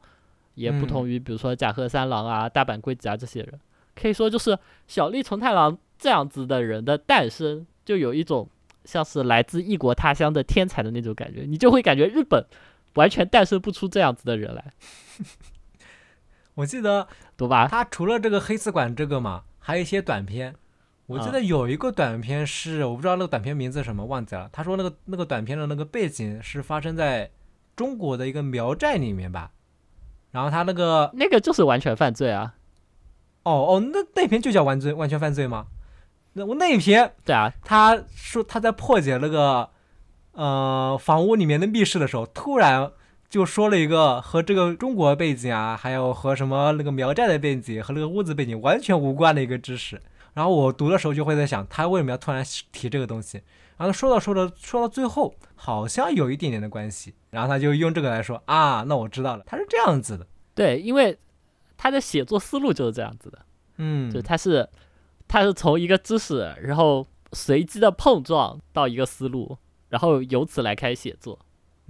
[0.55, 3.61] 也不同于比如说甲贺三郎啊、大阪圭子啊这些人，
[3.95, 8.49] 可以说就是小栗虫太郎这样子的人的诞生，就有一种
[8.87, 12.43] 像是来自异国他乡的天才的那种感觉，你就会感觉日本
[12.95, 14.73] 完全诞生不出这样子的人来。
[16.55, 19.45] 我记得，读吧，他除了这个黑丝管这个嘛。
[19.61, 20.57] 还有一些短片，
[21.07, 24.49] 我记得有一个短片是我不知道那个短片名字什么忘记了。
[24.53, 27.31] 他说那个那个短片的那个背景是发生在
[27.77, 29.53] 中国的一个苗寨里面吧，
[30.33, 32.55] 然后他那个那个就是完全犯罪啊。
[33.45, 35.67] 哦哦，那那篇就叫完罪完全犯罪吗？
[36.33, 39.71] 那我那一篇对啊，他说他在破解那个
[40.33, 42.91] 呃房屋里面的密室的时候，突然。
[43.31, 50.03] 就说了一个和这个中国背景啊，还有和什么那个苗寨的背景和那个屋子背景完全无关的一个知识。
[50.35, 53.41] 然后我读的时候就会在想，他为什么要突然提这个东西？
[53.77, 57.15] 然后说到说到说到最后，好像有一点点的关系。
[57.31, 60.27] 然后他就用这个来说啊，那我知道了，他是这样子的。
[60.53, 61.17] 对，因为
[61.77, 63.39] 他的写作思路就是这样子的。
[63.77, 64.69] 嗯，就他是
[65.29, 69.57] 他是从一个知识，然后随机的碰撞到一个思路，
[69.89, 71.39] 然后由此来开始写作。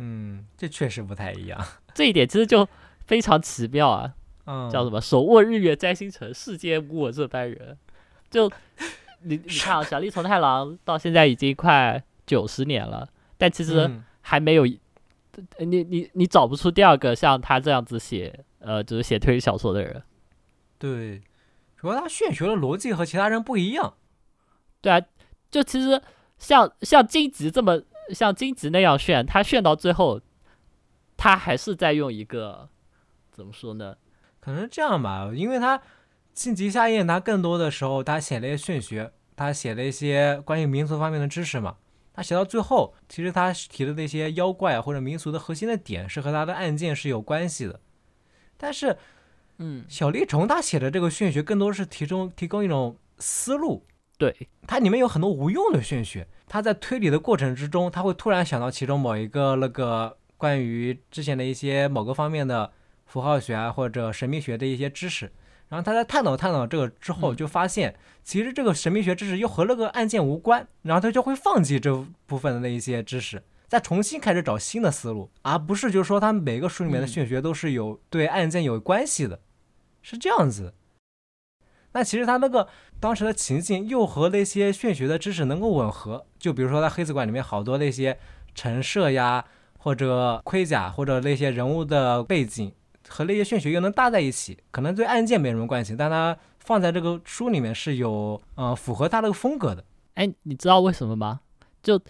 [0.03, 1.63] 嗯，这确实不太一样。
[1.93, 2.67] 这一点其实就
[3.07, 4.15] 非常奇妙啊。
[4.47, 7.77] 嗯，叫什么“手握日月摘星辰，世间无我这般人”。
[8.31, 8.51] 就
[9.23, 13.91] 你你看啊，小栗虫太郎到现在已经快九十年了，但其实
[14.23, 20.03] 还没有你你你找不出第二个像他这样子写呃，就是写推理小说的人。
[20.79, 21.21] 对，
[21.77, 23.93] 主要他炫学的逻辑和其他人不一样。
[24.81, 25.01] 对啊，
[25.51, 26.01] 就其实
[26.39, 27.83] 像像荆棘这么。
[28.13, 30.21] 像荆棘那样炫，他炫到最后，
[31.17, 32.69] 他还是在用一个
[33.31, 33.97] 怎么说呢？
[34.41, 35.81] 可能这样吧，因为他
[36.33, 41.77] 晋级下宴，他更多的时候他写了一些玄学，他写了一些关于民俗方面的知识嘛。
[42.13, 47.81] 他写到最后，其实他提的那些妖怪或者民俗的核心的点是和他的案件是有关系的。
[48.57, 48.97] 但是，
[49.59, 53.85] 嗯，小栗虫他写的这个玄学更多是提供提供一种思路。
[54.21, 56.29] 对，它里面有很多无用的玄学。
[56.47, 62.71] 他在推理的过程之中，他会突然想到其中某一个那个关于之前的一些某个方面的
[63.07, 65.33] 符号学啊或者神秘学的一些知识。
[65.71, 70.69] 然后他在探讨探讨这个之后，就发现其实这个神秘学知识又和那个案件无关。
[70.83, 79.41] 然后他就会放弃这部分的那一些知识，再重新开始找新的思路，而不是就是说他每个书里面的玄学都是有对案件有关系的，
[80.03, 80.75] 是这样子。
[81.93, 82.69] 那其实他那个
[83.01, 88.19] 当时的情境又和那些玄学的知识能够吻合，就比如说在黑子馆里面好多那些
[88.55, 89.45] 陈设呀，
[89.79, 92.73] 或者盔甲，或者那些人物的背景
[93.09, 99.85] 和那些玄学又能搭在一起，可能对案件没什么关系，但它放在这个书里面是有呃符合他那个风格的。
[100.15, 101.41] 哎，你知道为什么吗？
[101.83, 102.01] 就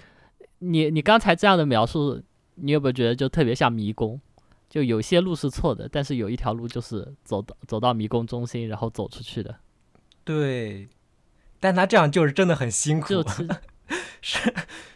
[0.58, 2.20] 你你刚才这样的描述，
[2.56, 4.20] 你有没有觉得就特别像迷宫？
[4.68, 9.56] 就有些路是错的，但是有一条路就是走到走到迷宫中心，然后走出去的。
[10.30, 10.88] 对，
[11.58, 13.08] 但他这样就是真的很辛苦，
[14.22, 14.38] 是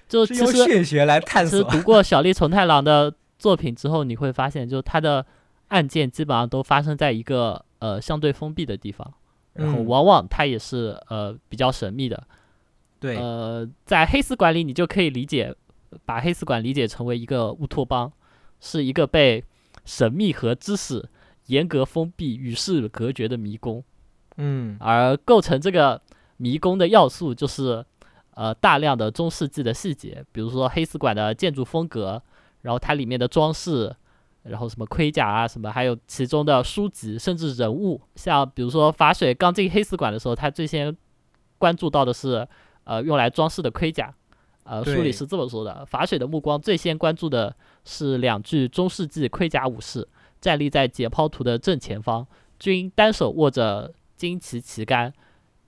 [0.09, 1.65] 就是用血学来探索。
[1.65, 5.27] 读过小栗虫太郎的作品之后，你会发现，就他的
[5.69, 9.13] 案件基本上都发生在一个呃相对封闭的地方，
[9.55, 12.23] 然后往往它也是呃比较神秘的。
[13.01, 15.53] 对，呃，在黑丝馆里，你就可以理解，
[16.05, 18.13] 把黑丝馆理解成为一个乌托邦，
[18.61, 19.43] 是一个被
[19.85, 21.09] 神秘和知识
[21.47, 23.83] 严格封闭、与世隔绝的迷宫。
[24.37, 26.01] 嗯，而构成这个
[26.39, 27.85] 迷宫的要素就是，
[28.35, 32.21] 呃，大量的中世纪的细节，比如说黑丝馆的建筑风格，
[32.63, 33.95] 然后它里面的装饰，
[34.43, 40.97] 然后什么盔甲啊什么，还有其中的书籍，甚至人物，像比如说法水刚进黑丝馆的时候，他最先
[41.57, 42.47] 关注到的是，
[42.83, 44.13] 呃，用来装饰的盔甲，
[44.65, 50.09] 呃，书里是这么说的，法水的目光最先关注的是两具中世纪盔甲武士，
[50.41, 52.27] 站立在解剖图的正前方，
[52.59, 53.95] 均单手握着。
[54.19, 55.13] 旌旗旗杆，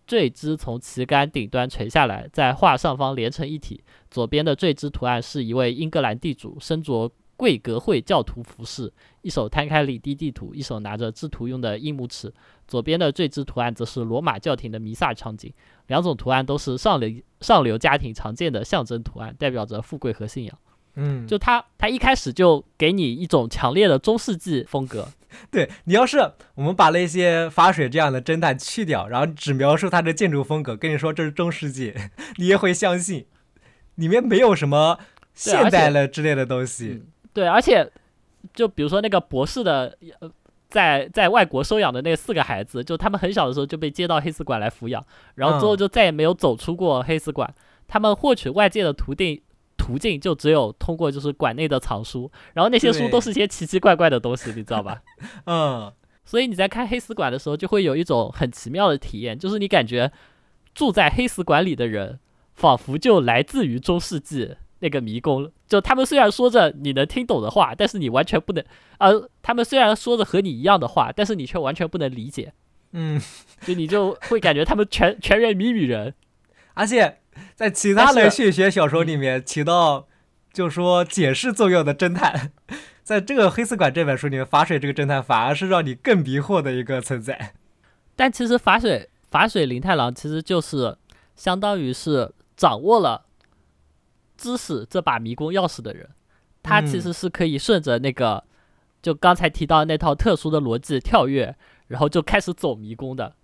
[0.07, 3.83] 坠枝从旗杆顶端垂下来，在画上方连成一体。
[4.11, 12.33] 左边的坠枝图案是一位英格兰地主，身着贵格会教徒服饰，一手摊开领地地图，一手拿着制图用的硬木尺。
[12.67, 15.53] 左边的坠枝图案则是罗马教廷的弥撒场景。
[15.89, 20.59] 两种图案都是上流上流家庭常见的象征图案，代表着富贵和信仰。
[20.95, 25.07] 嗯，就他，他一开始就给你一种强烈的中世纪风格。
[25.51, 26.19] 对你要是
[26.55, 31.95] 我们把那些发水这样的侦探去掉，然后只描述他的建筑风格，跟你说这是中世纪，
[32.39, 33.27] 你也会相信，
[33.97, 34.99] 里面没有什么
[35.35, 37.05] 现代了之类的东西。
[37.33, 37.91] 对，而且
[38.55, 39.99] 就比如说那个博士的，
[40.69, 47.55] 在在外国收养的那四个孩子，就他们很小的时候就被接到黑死馆来抚养，然后之后就再也没有走出过黑死馆，
[47.87, 49.41] 他们获取外界的途径。
[49.77, 55.03] 途径就只有通过就是馆内的藏书，然后那些书都是些奇奇怪怪的东西，你知道吧？
[55.47, 55.93] 嗯，
[56.25, 60.11] 所以你在看黑死馆的时候，就会有一种很奇妙的体验，就是你感觉
[60.75, 62.19] 住在黑死馆里的人，
[62.55, 65.53] 仿佛就来自于中世纪那个迷宫。
[65.69, 68.65] 就他们虽然说着你能听懂的话，但是你完全不能；
[68.99, 72.53] 呃，他们虽然说着和你一样的话，但是你却完全不能理解。
[72.93, 73.21] 嗯，
[73.61, 76.15] 就你就会感觉他们全全员谜语人，
[76.75, 77.19] 而且。
[77.55, 80.09] 在其他的血学小说里面起到
[80.53, 82.53] 就说解释作用的侦探，
[83.03, 87.55] 在这个《黑丝馆》这本书里面，法水这个侦探反而是让你更迷惑的一个存在。
[88.15, 90.97] 但其实法水法水林太郎其实就是
[91.35, 93.27] 相当于是掌握了
[94.37, 96.09] 知识这把迷宫钥匙的人，
[96.63, 98.43] 他其实是可以顺着那个
[99.03, 101.55] 就刚才提到那套特殊的逻辑跳跃，
[101.89, 103.35] 然后就开始走迷宫的。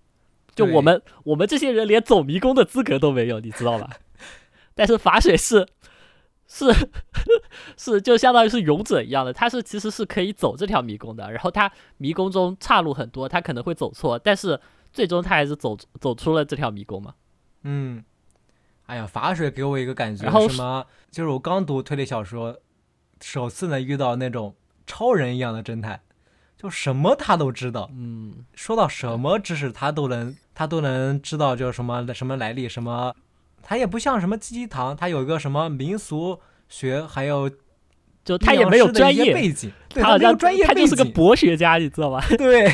[0.54, 3.90] 就我们我们这些人连走迷宫的资格都没有，你知道吧？
[4.74, 5.66] 但是法水是
[6.46, 6.66] 是
[7.76, 11.30] 是就相当于是勇者一样的，他是其实是可以走这条迷宫的。
[11.30, 14.60] 然后他迷宫中岔路很多，他可能会走错，但是
[14.92, 17.14] 最终他还是走走出了这条迷宫嘛。
[17.62, 18.04] 嗯，
[18.86, 20.86] 哎呀，法水给我一个感觉，什么？
[21.10, 22.58] 就是我刚读推理小说，
[23.20, 24.54] 首次呢遇到那种
[24.86, 26.00] 超人一样的侦探。
[26.62, 33.12] 就什么他都知道，嗯，说到什么知识他都能，他都能知道，就是什么什么来历，什么，
[33.61, 37.51] 他也不像什么鸡汤，他有一个什么民俗学，还有，
[38.25, 42.25] 就他也没有专业背景，他好像专业他就是个博学家，你知道吧？
[42.38, 42.70] 对，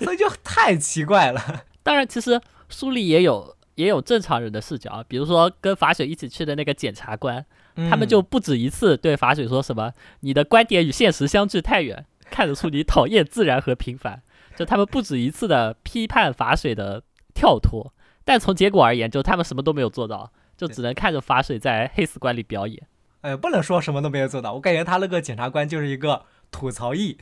[0.00, 1.62] 所以就太奇怪了。
[1.84, 7.46] 当然，其实书里也有也有正常人的视角，比如说跟法水一起去的那个检察官，
[7.88, 14.22] 他们就不止一次对法水说什么：“你的观点与现实相距太远。”看得出你讨厌自然和平凡，
[14.56, 17.92] 就他们不止一次的批判法水的跳脱，
[18.24, 22.88] 但从结果而言，就他们什么都没有做到，就只能看着法水在黑死馆里表演。
[23.20, 27.18] 哎，不能说什么都没有做到，我感觉他那个检察官就是一个吐槽役，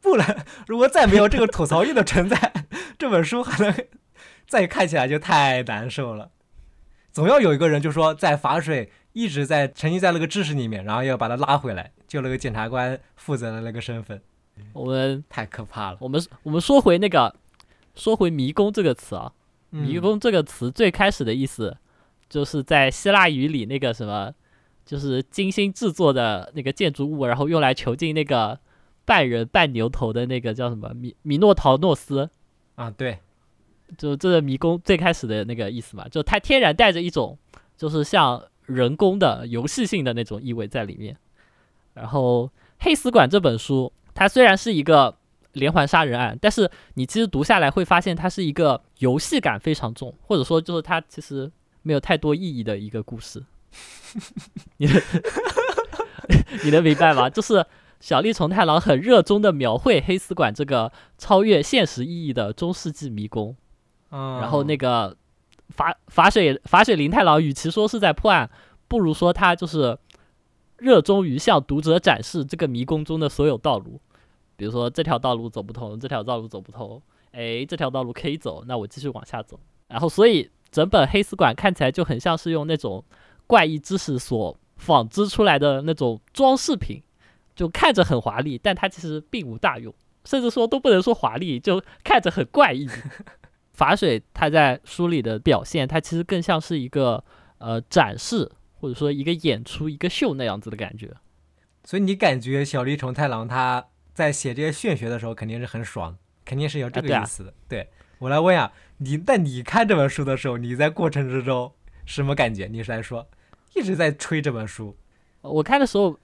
[0.00, 0.24] 不能，
[0.66, 2.52] 如果再没有这个吐槽役的存在，
[2.96, 3.86] 这本书还能
[4.46, 6.30] 再看起来就太难受了。
[7.12, 8.90] 总要有一个人，就说在法水。
[9.14, 14.20] 一直在沉浸在那个知识里面，然后要把他拉回来，就那个检察官负责的那个身份，
[14.72, 15.98] 我们太可怕了。
[16.00, 17.32] 我们我们说回那个，
[17.94, 19.32] 说回迷宫这个词啊，
[19.70, 21.76] 迷宫这个词最开始的意思，
[22.28, 24.34] 就是在希腊语里那个什么，
[24.84, 28.58] 就是精心制作的那个建筑物，然后用来囚禁那个
[29.04, 32.28] 半人半牛头的那个叫什么米米诺陶诺斯
[32.74, 33.20] 啊，对，
[33.96, 37.38] 就这个迷宫最开始的那个意思嘛，就它天然带着一种
[37.76, 38.42] 就是像。
[38.66, 41.16] 人工的游戏性的那种意味在里面。
[41.94, 42.46] 然后
[42.80, 45.16] 《黑死馆》这本书，它虽然是一个
[45.52, 51.50] 连环杀人案，但是你其实读下来会发现，它是一个游戏感非常重，或者说就是它其实
[51.82, 53.44] 没有太多意义的一个故事。
[54.78, 54.88] 你
[56.64, 57.30] 你能明白吗？
[57.30, 57.64] 就是
[58.00, 63.56] 小栗虫太郎很热衷的描绘黑死馆这个超越现实意义的中世纪迷宫。
[64.10, 65.16] 然后那个
[65.70, 68.50] 法法水法水林太郎，与其说是在破案，
[68.88, 69.98] 不如说他就是
[70.78, 74.00] 热衷于向读者展示这个迷宫中的所有道路，
[74.56, 77.00] 比如说这条道路走不通，这条道路走不通，
[77.32, 79.58] 哎，这条道路可以走，那我继续往下走。
[79.88, 83.04] 然后，所以整本黑丝馆看起来就很像是用那种
[83.46, 87.02] 怪异知识所纺织出来的那种装饰品，
[87.54, 89.94] 就看着很华丽，但它其实并无大用，
[90.24, 92.88] 甚至说都不能说华丽，就看着很怪异。
[93.74, 97.22] 法水他在书里的表现，他其实更像是一个
[97.58, 101.12] 呃展示，或者说一个演出、一个秀那样子的感觉。
[101.82, 107.52] 所以你感觉小栗虫太郎他在写这些玄学的时候，肯定是很爽，肯定是有这个意思的。
[107.68, 107.88] 对
[108.20, 111.72] 我来问啊，你在你看这本书的时候，你在过程之中
[112.06, 112.66] 什么感觉？
[112.68, 113.28] 你是来说
[113.74, 114.96] 一直在吹这本书？
[115.42, 116.18] 我看的时候，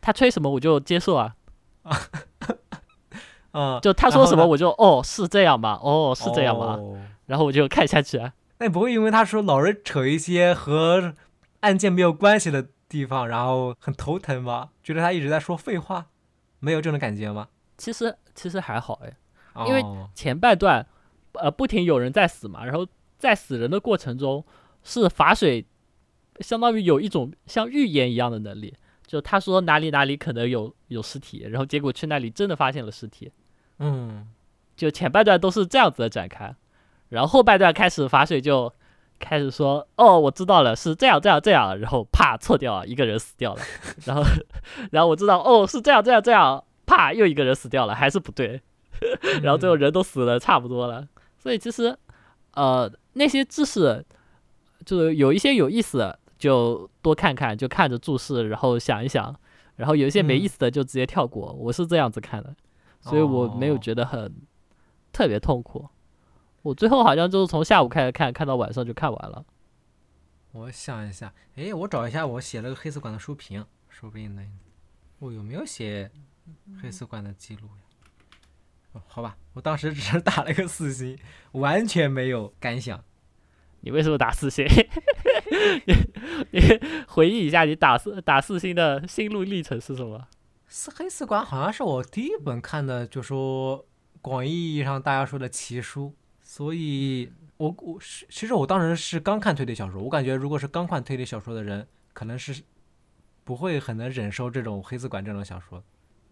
[0.00, 1.36] 他吹什么我就接受啊。
[3.60, 5.80] 嗯，就他说什么我就哦是这样吗？
[5.82, 6.78] 哦是这样吗？
[7.26, 8.32] 然后我就看下去啊。
[8.58, 11.14] 那你不会因为他说老是扯一些和
[11.60, 14.68] 案件没有关系的地方，然后很头疼吗？
[14.84, 16.06] 觉得他一直在说废话，
[16.60, 17.48] 没有这种感觉吗？
[17.76, 19.84] 其实其实还好哎，因为
[20.14, 20.86] 前半段
[21.32, 22.86] 呃不停有人在死嘛，然后
[23.18, 24.44] 在死人的过程中
[24.84, 25.66] 是法水
[26.38, 28.72] 相当于有一种像预言一样的能力。
[29.06, 33.32] 就他说哪里哪里可能有有尸体，然后结果去那里真的发现了尸体，
[33.78, 34.26] 嗯，
[34.76, 36.54] 就前半段都是这样子的展开，
[37.08, 38.72] 然后后半段开始法水就
[39.18, 43.62] 开始说哦我知道了是这样这样这样，然后啪错掉了一个人死掉了，
[44.06, 44.22] 然后
[44.90, 48.60] 然后我知道哦是这样这样这样，啪又一个人死掉了还是不对，
[49.42, 51.06] 然后最后人都死了差不多了，
[51.38, 51.96] 所以其实
[52.54, 54.04] 呃那些知识
[54.84, 56.18] 就是有一些有意思的。
[56.38, 59.34] 就多看看，就看着注释，然后想一想，
[59.74, 61.52] 然后有一些没意思的就直接跳过。
[61.52, 62.54] 我是这样子看的，
[63.08, 64.34] 所以我没有觉得很
[65.12, 65.88] 特别痛苦。
[66.62, 69.44] 我最后好像就是从下午开始看，看到晚上就看完了。
[70.52, 74.46] 我想一下，哎，我找一下我写了个黑丝馆的书评，说不定能。
[75.20, 76.10] 我有没有写
[76.82, 77.82] 黑丝馆的记录呀？
[78.92, 81.18] 哦，好吧，我当时只是打了个四星，
[81.52, 83.02] 完全没有感想。
[83.80, 84.66] 你为什么打四星？
[86.50, 86.60] 你
[87.06, 90.26] 回忆一下，你打四打四星的心路历程是什么？
[90.68, 93.86] 四黑四馆好像是我第一本看的，就说
[94.20, 102.62] 广义意义上大家说的奇书，所以我我是其实我当时是刚看推理小说，我感觉如果是刚看推理小说的人，可能是
[103.44, 105.82] 不会很能忍受这种黑四馆这种小说，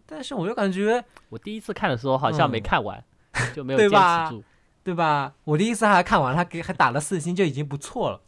[0.05, 3.03] 但是我就感觉我第一次看的时候好像没看完，
[3.55, 4.43] 就没有坚持住。
[4.83, 5.33] 对吧？
[5.43, 8.21] 我第一次还看完，他给还打了四星，就已经不错了。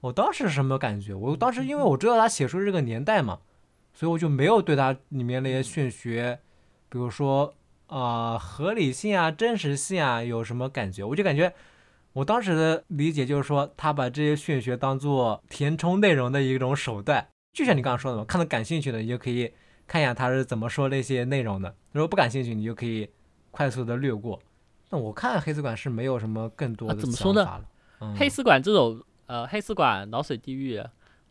[0.00, 1.14] 我当时是什么感觉？
[1.14, 3.38] 我当时因为我知道他写书这个年代嘛，
[3.96, 6.38] 所以我就没有对它里面那些玄学，
[6.90, 7.54] 比如说
[7.86, 11.02] 啊合理性啊、真实性啊有什么感觉。
[11.02, 11.50] 我就感觉
[12.12, 17.26] 我当时的理解就是说，他把这些玄学当做填充内容的一种手段。
[17.54, 19.50] 就像你刚刚说的嘛，看到感兴趣的，你就可以
[19.86, 23.08] 看一下他是怎么说那些内容的；如果不感兴趣，你就可以
[23.50, 24.38] 快速的略过。
[24.90, 27.64] 那我看黑丝馆是没有什么更多的怎么说呢？
[28.14, 30.78] 黑丝馆这种呃，黑丝馆、脑水地狱，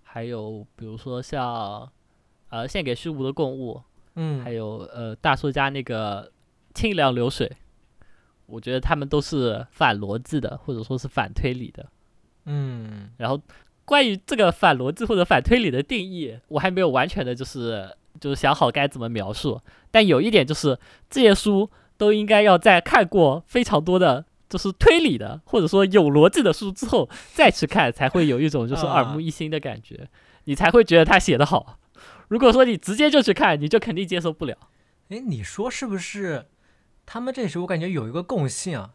[0.01, 1.88] 还有比如说像
[2.50, 3.82] 呃，献给虚无的供物，
[4.16, 6.32] 嗯，还有呃，大叔家那个
[6.74, 7.52] 清凉流水，
[8.46, 11.86] 我觉得他们都是反逻辑的，或者说是反推理的，
[12.46, 13.10] 嗯。
[13.18, 13.41] 然后
[13.86, 19.62] 关于这个反逻辑或者反推理的定义，我还没有完全的就是就是想好该怎么描述。
[19.91, 20.78] 但有一点就是
[21.10, 21.70] 这些书。
[21.98, 30.06] 都应该要在看过非常多的就是推理的或者说有逻辑的书之后再去看，才会有一种就是耳目一新的感觉，
[30.43, 31.80] 你才会觉得他写的好。
[32.28, 34.57] 如果说你直接就去看，你就肯定接受不了。
[35.09, 36.47] 哎，你说是不是？
[37.05, 38.93] 他们这时候我感觉有一个共性啊，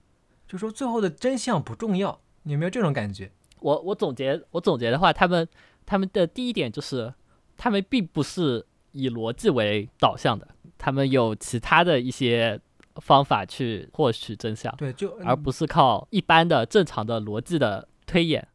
[0.48, 3.30] 就说最后的真相不重要，你有没有这种感觉？
[3.60, 5.48] 我我总结我总结的话，他们
[5.86, 7.14] 他们的第一点就是，
[7.56, 12.60] 他们并不是以逻辑为导向的，他们有其他的一些。
[12.96, 18.46] 方法去获取真相，对，就而不是靠一般的正常的逻辑的推演，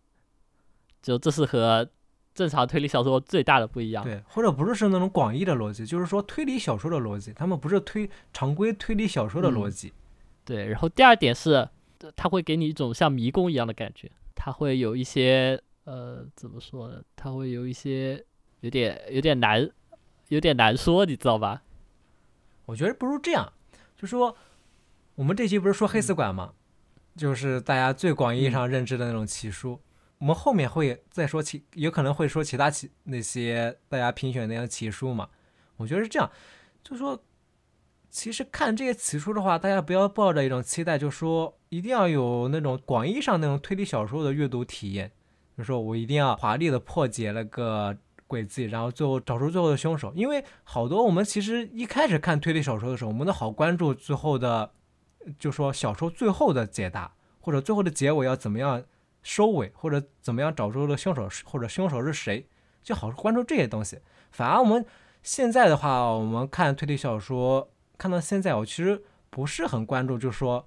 [1.02, 1.90] 就这是和
[2.36, 4.04] 正常推理小说最大的不一样。
[4.04, 9.94] 对，或者不是是那种广义的逻辑，就是说推理小说的逻辑，他们不是推常规推理小说的逻辑。
[10.44, 11.68] 对，然后第二点是，
[12.16, 17.02] 它会给你一种像迷宫一样的感觉，它会有一些呃，怎么说呢？
[17.16, 18.24] 它会有一些
[18.60, 19.68] 有点有点难，
[20.28, 21.64] 有点难说，你知道吧？
[22.66, 23.54] 我觉得不如这样。
[23.96, 24.36] 就说
[25.16, 26.54] 我们这期不是说黑死馆吗？
[27.16, 29.80] 就是大家最广义上认知的那种奇书。
[30.18, 35.30] 我们后面会再说其，有可能会说其他奇那些大家评选那样奇书嘛。
[35.78, 36.32] 我觉得是这样，
[36.84, 37.22] 就说
[38.10, 45.12] 其实看这些奇书的话，大家不要抱着一种期待，就说一定要有那种广义上那种推理小说的阅读体验，
[45.58, 47.96] 就说我一定要华丽的破解那个
[48.26, 50.14] 轨迹，然后最后找出最后的凶手。
[50.16, 54.72] 因为好多我们其实一开始看推理小说的时候，我们都好关注最后的，
[55.38, 58.82] 就说小说最后的解答，或者最后的结尾要怎么样
[59.26, 62.48] 收尾，或者怎么样找出的凶手，或者凶手是谁，
[62.82, 64.00] 就好关注这些东西。
[64.32, 64.86] 反而我们
[65.22, 70.66] 现在的话，我们看推理小说看到现在，我其实不是很关注，就是说。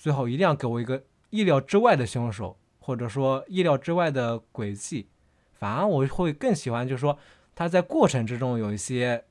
[0.00, 5.08] 最后一定要给我一个意料之外的凶手，或者说意料之外的轨迹。
[5.54, 7.18] 反而我会更喜欢，就是说
[7.56, 9.24] 他在过程之中有一些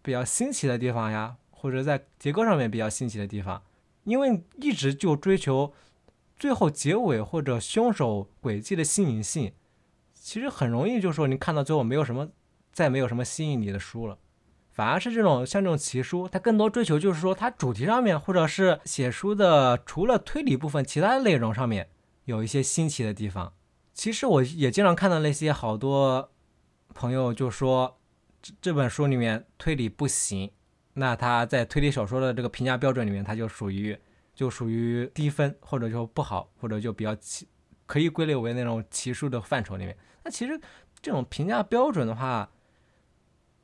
[0.00, 3.62] 比较新奇的地方呀，或者在结构上面比较新奇的地方。
[4.04, 5.74] 因为一直就追求
[6.38, 9.52] 最后结尾或者凶手轨迹的新颖性，
[10.12, 12.28] 其实很容易就说你看到最后没有什么，
[12.72, 14.18] 再没有什么吸引你的书了。
[14.72, 21.88] 反而是这种像这种奇书，它更多追求就是说，它主题上面或者是写书的除了推理部分，其他的内容上面
[22.24, 23.52] 有一些新奇的地方。
[23.92, 26.32] 其实我也经常看到那些好多
[26.92, 28.00] 朋友就说
[28.42, 30.50] 这这本书里面推理不行，
[30.94, 33.96] 那他在推理小说的这个评价标准里面，他就属于
[34.34, 37.48] 就属于低分，或者说不好，或者就比较奇，
[37.86, 39.96] 可以归类为那种奇数的范畴里面。
[40.24, 40.60] 那其实
[41.00, 42.50] 这种评价标准的话，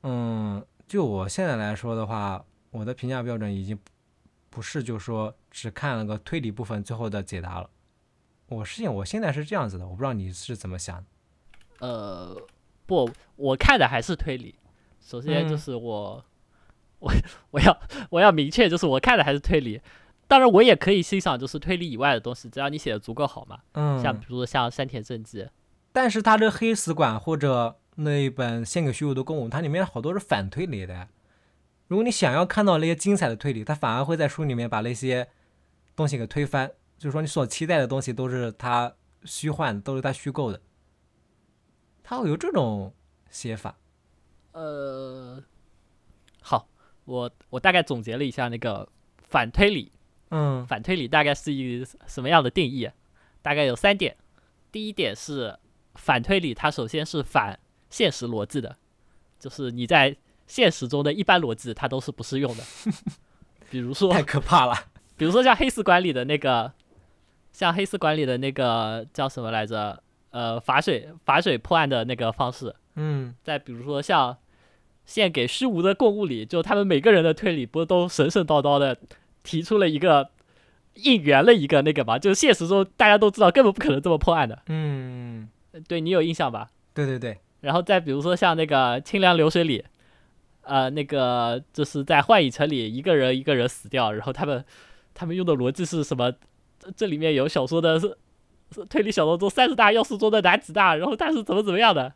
[0.02, 0.64] 嗯。
[0.90, 3.78] 就我现在来说的话，我的评价标准已经
[4.48, 7.70] 不是就说只看了个推理部分最后的解答了。
[8.48, 11.06] 我是我现在是这样子的，我不知道你是怎么想。
[11.78, 12.36] 呃，
[12.86, 14.56] 不，我看的还是推理。
[14.98, 16.24] 首先就是我，
[16.98, 17.12] 我
[17.52, 19.80] 我要我要明确，就是我看的还是推理。
[20.30, 23.58] 当然，我也可以欣赏就是推理以外的东西，只要你写的足够好嘛。
[23.72, 24.00] 嗯。
[24.00, 25.46] 像比如说像山田正纪。
[25.92, 27.76] 但是他这黑死馆或者。
[27.96, 31.08] 那一本献给虚无的公文，它里面好多是反推理的。
[31.88, 35.28] 如果你想要看到那些精彩的推理，他反而会在书里面把那些
[35.94, 36.70] 东西给推翻。
[36.96, 40.58] 就是说，你所期待的东西都是他虚幻，都是他虚构的。
[42.02, 42.94] 他会有这种
[43.28, 43.76] 写法。
[44.52, 45.42] 呃，
[46.40, 46.68] 好，
[47.04, 48.88] 我我大概总结了一下那个
[49.28, 49.92] 反推理。
[50.30, 52.90] 嗯，反推理大概是一什么样的定义？
[53.42, 54.16] 大概有三点。
[54.72, 55.58] 第一点是
[55.94, 57.58] 反推理，它首先是反。
[57.90, 58.76] 现实逻辑的，
[59.36, 60.16] 就是你在
[60.46, 62.62] 现实中的一般逻辑，它都是不适用的。
[63.68, 64.74] 比如说，太可怕了。
[65.16, 66.72] 比如说像黑丝管理的那个，
[67.52, 70.00] 像黑丝管理的那个叫什么来着？
[70.30, 72.72] 呃，法水法水破案的那个方式。
[72.94, 73.34] 嗯。
[73.42, 74.38] 再比如说像
[75.04, 78.96] 献给虚无的共物里，就他们每个人的推理，不都神神叨叨的
[79.42, 80.30] 提出了一个
[80.94, 82.18] 应援了一个那个吧？
[82.18, 84.62] 就是现实中大家都知道根本不可能这么破案的。
[84.66, 85.48] 嗯。
[85.86, 86.68] 对你有印象吧？
[86.92, 87.38] 对对对。
[87.60, 89.84] 然后再比如说像那个清凉流水里，
[90.62, 94.64] 呃，那个就是在幻影城里一个人一个人死掉，然后他们
[95.14, 96.32] 他们用的逻辑是什么？
[96.96, 98.16] 这里面有小说的是
[98.88, 100.96] 推理小说中三十大要素中的哪几大？
[100.96, 102.14] 然后他是怎么怎么样的？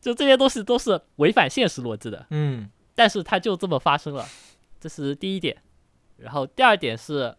[0.00, 2.26] 就这些东西都是违反现实逻辑的。
[2.30, 2.68] 嗯。
[2.94, 4.26] 但是它就这么发生了，
[4.78, 5.56] 这是第一点。
[6.22, 7.36] 然后第二点是，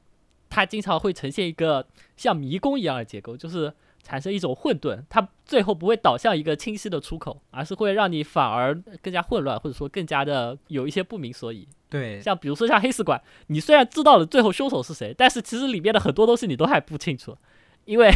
[0.49, 3.73] 它经常会呈现一个像迷宫一样的结构，就是。
[4.05, 11.65] 产生一种混沌，它最后不会导向一个清晰的出口，而是会让你反而更加混乱，或者说更加的有一些不明所以。
[11.88, 17.38] 对，像比如说像黑死馆，你虽然知道了最后凶手是谁，但是其实里面的很多东西你都还不清楚，
[17.86, 18.11] 因为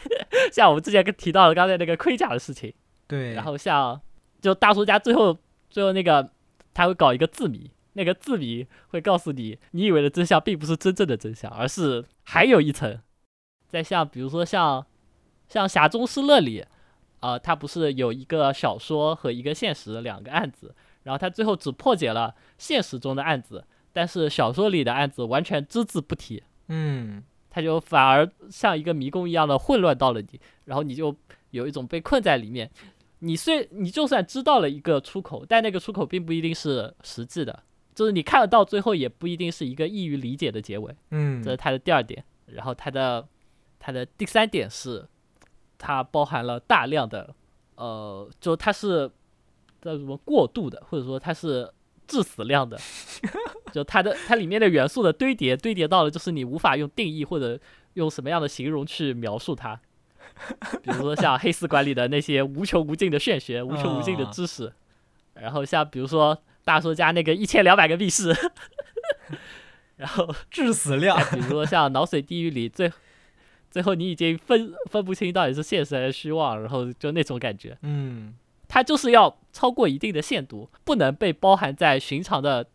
[0.52, 2.74] 像我们之前提到的刚才那个盔甲的事情。
[3.06, 3.32] 对。
[3.32, 3.98] 然后像
[4.42, 5.38] 就大叔家最后
[5.70, 6.30] 最后那个
[6.74, 13.00] 他会搞一个字谜，那个字谜会告诉你，你以为的真相并不是真正的真相，而是还有一层。
[13.68, 14.86] 再像比如说像。
[15.52, 16.64] 像《侠中失乐》里，
[17.18, 20.72] 啊，它不是有一个小说和一个现实两个案子，
[21.02, 31.16] 然后他最后只破解了现实中的案子，但是小说里的案子完全只字不提，嗯，他就反而像一个迷宫一样的混乱到了你，然后你就
[31.50, 32.70] 有一种被困在里面。
[33.18, 37.64] 你虽你就算知道了一个出口，但那个出口并不一定是实际的，
[37.94, 42.24] 就是你看得到最后也不一定是一个易于理解的结尾，嗯，这是它的第二点。
[42.46, 43.26] 然后它的
[43.78, 45.06] 它的第三点是。
[45.82, 47.34] 它包含了大量的，
[47.76, 49.10] 呃，就它是
[49.80, 51.72] 叫什么过度的，或者说它是
[52.06, 52.78] 致死量的，
[53.72, 57.58] 就它的它里面的元素的堆叠，堆叠到了就是你无法用定义或者
[57.94, 59.80] 用什么样的形容去描述它。
[60.82, 64.70] 比如说像黑丝管理的那些无穷无尽的玄学， 无穷无尽的知识，
[65.32, 66.38] 然后像比如说
[66.70, 68.32] 大叔家那个一千两百个密室，
[69.98, 72.88] 然后致死量，比如说像脑髓地狱里最。
[73.72, 78.34] 最后你已经分分不清到底是现实还是虚妄，然后就那种感觉，嗯，
[78.66, 82.66] 它就是要超过一定的限度，不能被包含在寻常的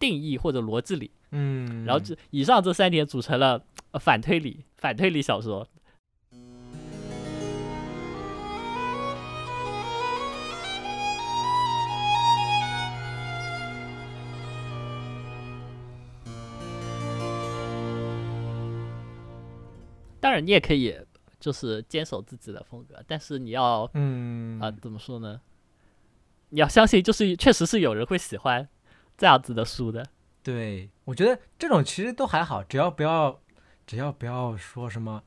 [0.00, 3.62] 定义或者逻辑里，嗯，然后这以上这三点组成了
[4.00, 5.68] 反推理，反推理小说。
[20.32, 20.98] 然，你也可以
[21.38, 25.40] 就是坚守自己的风格，但是你要，嗯啊，怎么说呢？
[26.50, 28.68] 你要相信，就是确实是有人会喜欢
[29.16, 30.06] 这样子的书的。
[30.42, 33.40] 对，我觉得这种其实都还好，只要不要，
[33.86, 35.22] 只要不要说什么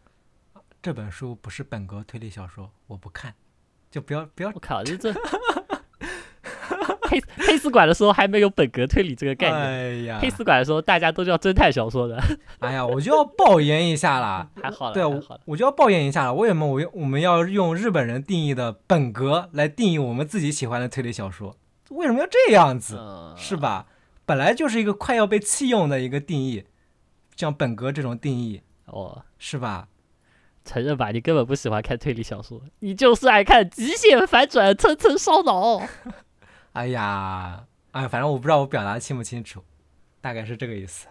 [0.81, 3.33] 这本书不是本格推理小说，我不看，
[3.89, 4.51] 就不要不要。
[4.53, 5.13] 我靠，这这。
[7.07, 9.61] 黑黑丝馆的时候还没有本格推理这个概念。
[9.61, 12.21] 哎呀，黑丝馆的时候大家都叫侦探小说的。
[12.59, 14.49] 哎呀，我就要抱怨一下啦。
[14.61, 16.33] 还好了，对，我我就要抱怨一下了。
[16.33, 21.55] 为什么我我们要用日本人定义的本格来定义我们自己喜欢的推理小说？
[21.89, 22.99] 为什么要这样子？
[23.37, 23.85] 是吧？
[24.25, 26.65] 本来就是一个快要被弃用的一个定义，
[27.35, 29.87] 像本格这种定义，哦，是吧？
[30.63, 35.79] 承认吧，你根本不喜欢看推理小说，你就是爱看极限反转、层层烧脑。
[36.75, 39.63] 哎呀，哎，反正我不知道我表达清不清楚，
[40.19, 41.07] 大概是这个意思。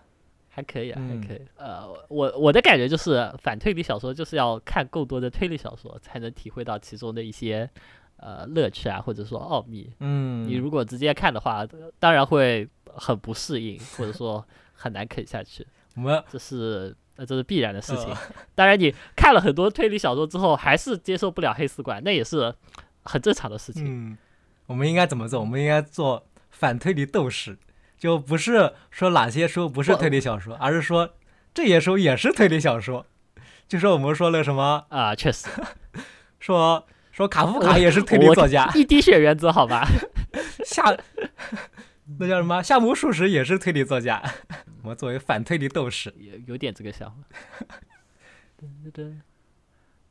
[0.48, 1.40] 还可以啊，还可以。
[1.56, 7.68] 呃，我我的感觉就是，反推理小说就是要看够多的推理小说，才能体会到其中的一些
[8.18, 9.92] 呃乐趣啊，或者说奥秘。
[9.98, 11.66] 嗯，你如果直接看的话，
[11.98, 15.66] 当然会很不适应，或者说很难啃下去。
[15.96, 18.14] 我们这是呃这是必然的事情。
[18.54, 22.54] 当然，你看了很多推理小说之后，还是接受不了黑丝馆，那也是
[23.02, 23.84] 很正常的事情。
[23.86, 24.18] 嗯。
[24.66, 25.40] 我们应该怎么做？
[25.40, 27.58] 我们应该做反推理斗士，
[27.98, 31.14] 就不是说哪些书不是推理小说，而是说
[31.52, 33.06] 这些书也是推理小说。
[33.68, 35.14] 就说我们说了什么啊？
[35.14, 35.48] 确实，
[36.40, 39.86] 说说卡夫卡也是推理作家，一滴血原则好吧？
[40.64, 40.96] 夏
[42.18, 42.62] 那叫什么？
[42.62, 44.22] 夏目漱石也是推理作家。
[44.82, 47.76] 我们作为反推理斗士，有有点这个想法。
[48.58, 49.14] 对对对，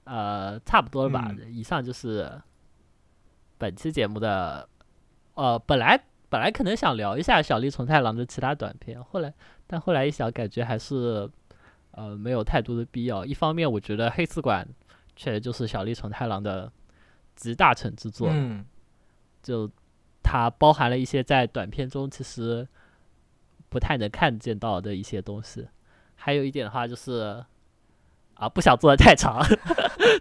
[0.06, 1.32] 呃，差不多了吧？
[1.50, 2.42] 以上就是。
[3.64, 4.68] 本期节目的，
[5.36, 5.98] 呃，本来
[6.28, 9.34] 本来可能想聊一下小栗虫太郎的其他短片，后来
[9.66, 11.30] 但后来一想，感觉还是
[11.92, 13.24] 呃没有太多的必要。
[13.24, 14.68] 一方面，我觉得黑丝馆
[15.16, 16.70] 确实就是小栗虫太郎的
[17.38, 18.66] 集大成之作，嗯，
[19.42, 19.72] 就
[20.22, 22.68] 它包含了一些在短片中其实
[23.70, 25.66] 不太能看见到的一些东西。
[26.16, 27.46] 还有一点的话就是。
[28.36, 29.42] 啊，不想做的太长，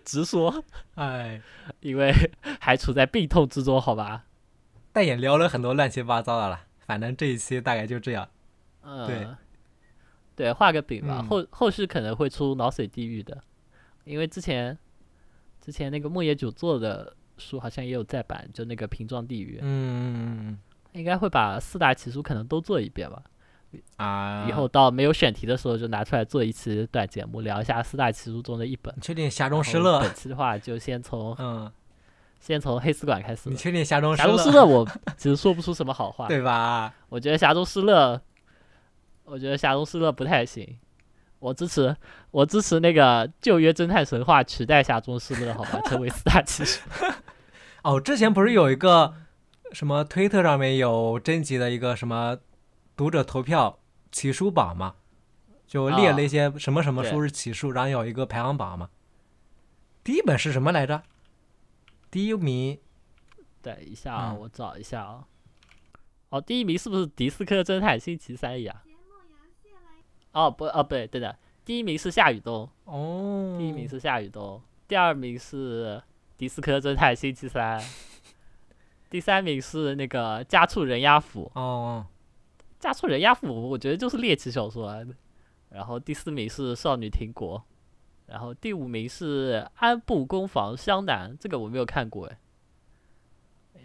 [0.04, 0.64] 直说。
[0.94, 1.40] 哎，
[1.80, 2.12] 因为
[2.60, 4.24] 还处在病痛之中，好吧。
[4.92, 8.28] 但也聊了很多乱七八糟的了，反正这一期大概就这样。
[8.82, 9.26] 嗯，对，
[10.36, 11.22] 对，画个饼吧。
[11.22, 13.42] 后后续可能会出脑髓地狱的，
[14.04, 14.76] 因为之前
[15.60, 19.58] 之前那个木野久做的书好像也有再版，就那个瓶装地狱。
[19.62, 20.58] 嗯，
[20.92, 23.22] 应该会把四大奇书可能都做一遍吧。
[23.96, 24.46] 啊！
[24.48, 28.94] 以后到没有选题的时候，就拿出来做一期短节目，聊一下四大奇书中的一本。
[29.00, 29.98] 确定《侠中失乐》？
[30.00, 31.70] 本期的话，就先从 嗯，
[32.40, 33.48] 先从黑丝馆开始。
[33.48, 34.62] 你确定《侠中侠中失乐》？
[34.66, 36.92] 我其实说不出什么好话，对吧？
[37.08, 38.16] 我觉得《侠中失乐》，
[39.24, 40.78] 我觉得《侠中失乐》不太行。
[41.38, 41.96] 我支持，
[42.30, 46.80] 我支持那个旧约侦探神话取代《侠中失乐》，好吧，成为四大奇书。
[47.82, 49.12] 哦，之前不是有一个
[49.72, 52.38] 什么推特上面有征集的一个什么？
[53.02, 53.80] 读者投票
[54.12, 54.94] 起书榜嘛，
[55.66, 58.90] 就列了一些什么什么书是起书，然后有一个排行榜嘛。
[60.04, 61.02] 第一本是什么来着？
[62.12, 62.78] 第一名，
[63.60, 65.26] 等一下啊，我找一下啊。
[66.28, 68.84] 哦，第一名是不是《迪斯科侦探星期三》呀？
[70.30, 72.70] 哦不哦不对，对的，第一名是夏雨冬。
[72.84, 73.56] 哦。
[73.58, 75.96] 第一名是夏雨冬，第二名是
[76.36, 77.80] 《迪斯科侦探星期三》，
[79.10, 81.50] 第三名是那个家畜人鸭府。
[81.56, 82.06] 哦。
[82.82, 84.98] 加错人压府，我觉得就是猎奇小说啊。
[85.68, 87.62] 然后第四名是少女停国，
[88.26, 92.36] 然后第五名是安部公房湘南，这个我没有看过哎，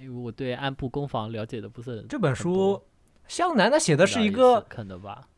[0.02, 2.08] 因为我对安部公房了解的不是很。
[2.08, 2.82] 这本书
[3.28, 5.30] 湘南他写的是一个可能吧，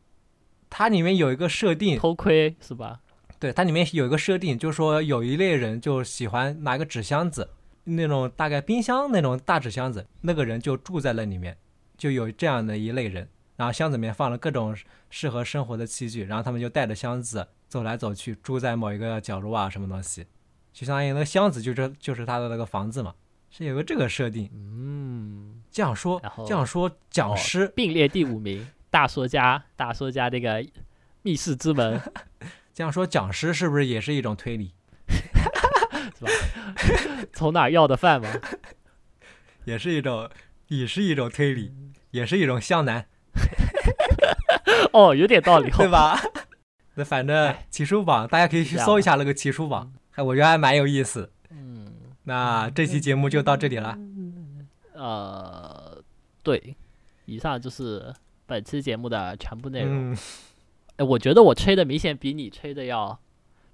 [0.70, 3.02] 它里面有一个设定，偷窥是吧？
[3.38, 7.48] 对，它里面有一个设定，就是说有一类人就喜欢拿个纸箱子，
[7.84, 11.56] 那种大概冰箱那种大纸箱子，那个人就住在那里面，
[11.96, 13.28] 就有这样的一类人。
[13.60, 14.74] 然后箱子里面放了各种
[15.10, 20.26] 适合生活的器具，然后他们就带着箱子走来走去，住在某一个角落啊，什么东西，
[20.72, 23.14] 就相当于那个箱子就是就是他的那个房子嘛，
[23.50, 24.48] 是有个这个设定。
[24.54, 30.64] 嗯，这样说，这样说，讲师并列第五名，大说家，大说家这个
[31.20, 32.00] 密室之门。
[32.72, 34.72] 这样说，讲师是不是也是一种推理？
[36.18, 36.30] 是吧？
[37.34, 38.26] 从哪要的饭吗？
[39.66, 40.30] 也是一种，
[40.68, 41.74] 也是一种推理，
[42.12, 43.04] 也是一种向南。
[44.92, 46.20] 哦，有点道理，对吧？
[46.94, 51.30] 那反正奇书榜，大家可以去搜一下那个奇书榜，哎我觉得还蛮有意思。
[51.50, 51.92] 嗯，
[52.24, 53.96] 那这期节目就到这里了。
[54.94, 56.02] 呃，
[56.42, 56.76] 对，
[57.24, 58.12] 以上就是
[58.44, 60.14] 本期节目的全部内容。
[60.96, 63.18] 哎，我觉得我吹的明显比你吹的要，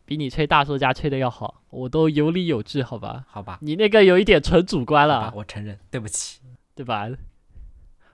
[0.05, 3.25] 比你吹大作家吹的要好，我都有理有据，好吧？
[3.27, 3.59] 好吧。
[3.63, 5.33] 你那个有一点纯主观了。
[5.35, 6.41] 我承认，对不起，
[6.77, 7.09] 对吧？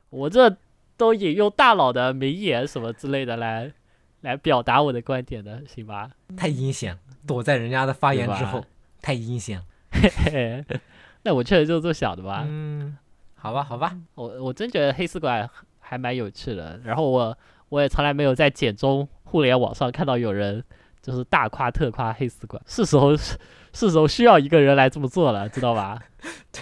[0.08, 0.56] 我这
[1.02, 3.72] 都引用大佬的名言什么之类的来
[4.20, 6.10] 来表达我的观点的，行吧？
[6.36, 6.96] 太阴险，
[7.26, 8.64] 躲在人家的发言之后，
[9.00, 9.60] 太阴险。
[11.24, 12.44] 那我确实就是这么想的吧？
[12.46, 12.96] 嗯，
[13.34, 13.96] 好吧，好吧。
[14.14, 15.50] 我我真觉得黑丝馆
[15.80, 17.36] 还蛮有趣的，然后我。
[17.72, 20.62] 我也从来没有在简中互联网上看到有人
[21.00, 23.38] 就是大夸特夸黑丝馆，是时候是
[23.72, 25.98] 是时候需要一个人来这么做了，知道吧？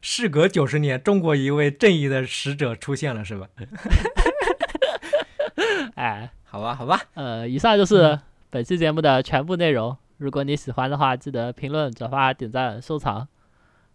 [0.00, 3.48] 事隔九十年，中国一位正义的使者出现了，是吧？
[5.94, 7.00] 哎，好吧，好吧。
[7.14, 9.96] 呃，以上就是本期节目的全部内容。
[10.18, 13.26] 如果你喜欢的话，记得评论、转发、点赞、收藏。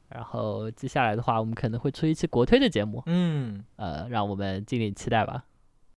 [0.10, 3.02] 然后接下来的话，我们可能会出一期国推的节目。
[3.08, 5.44] 嗯，呃，让我们敬请期待吧。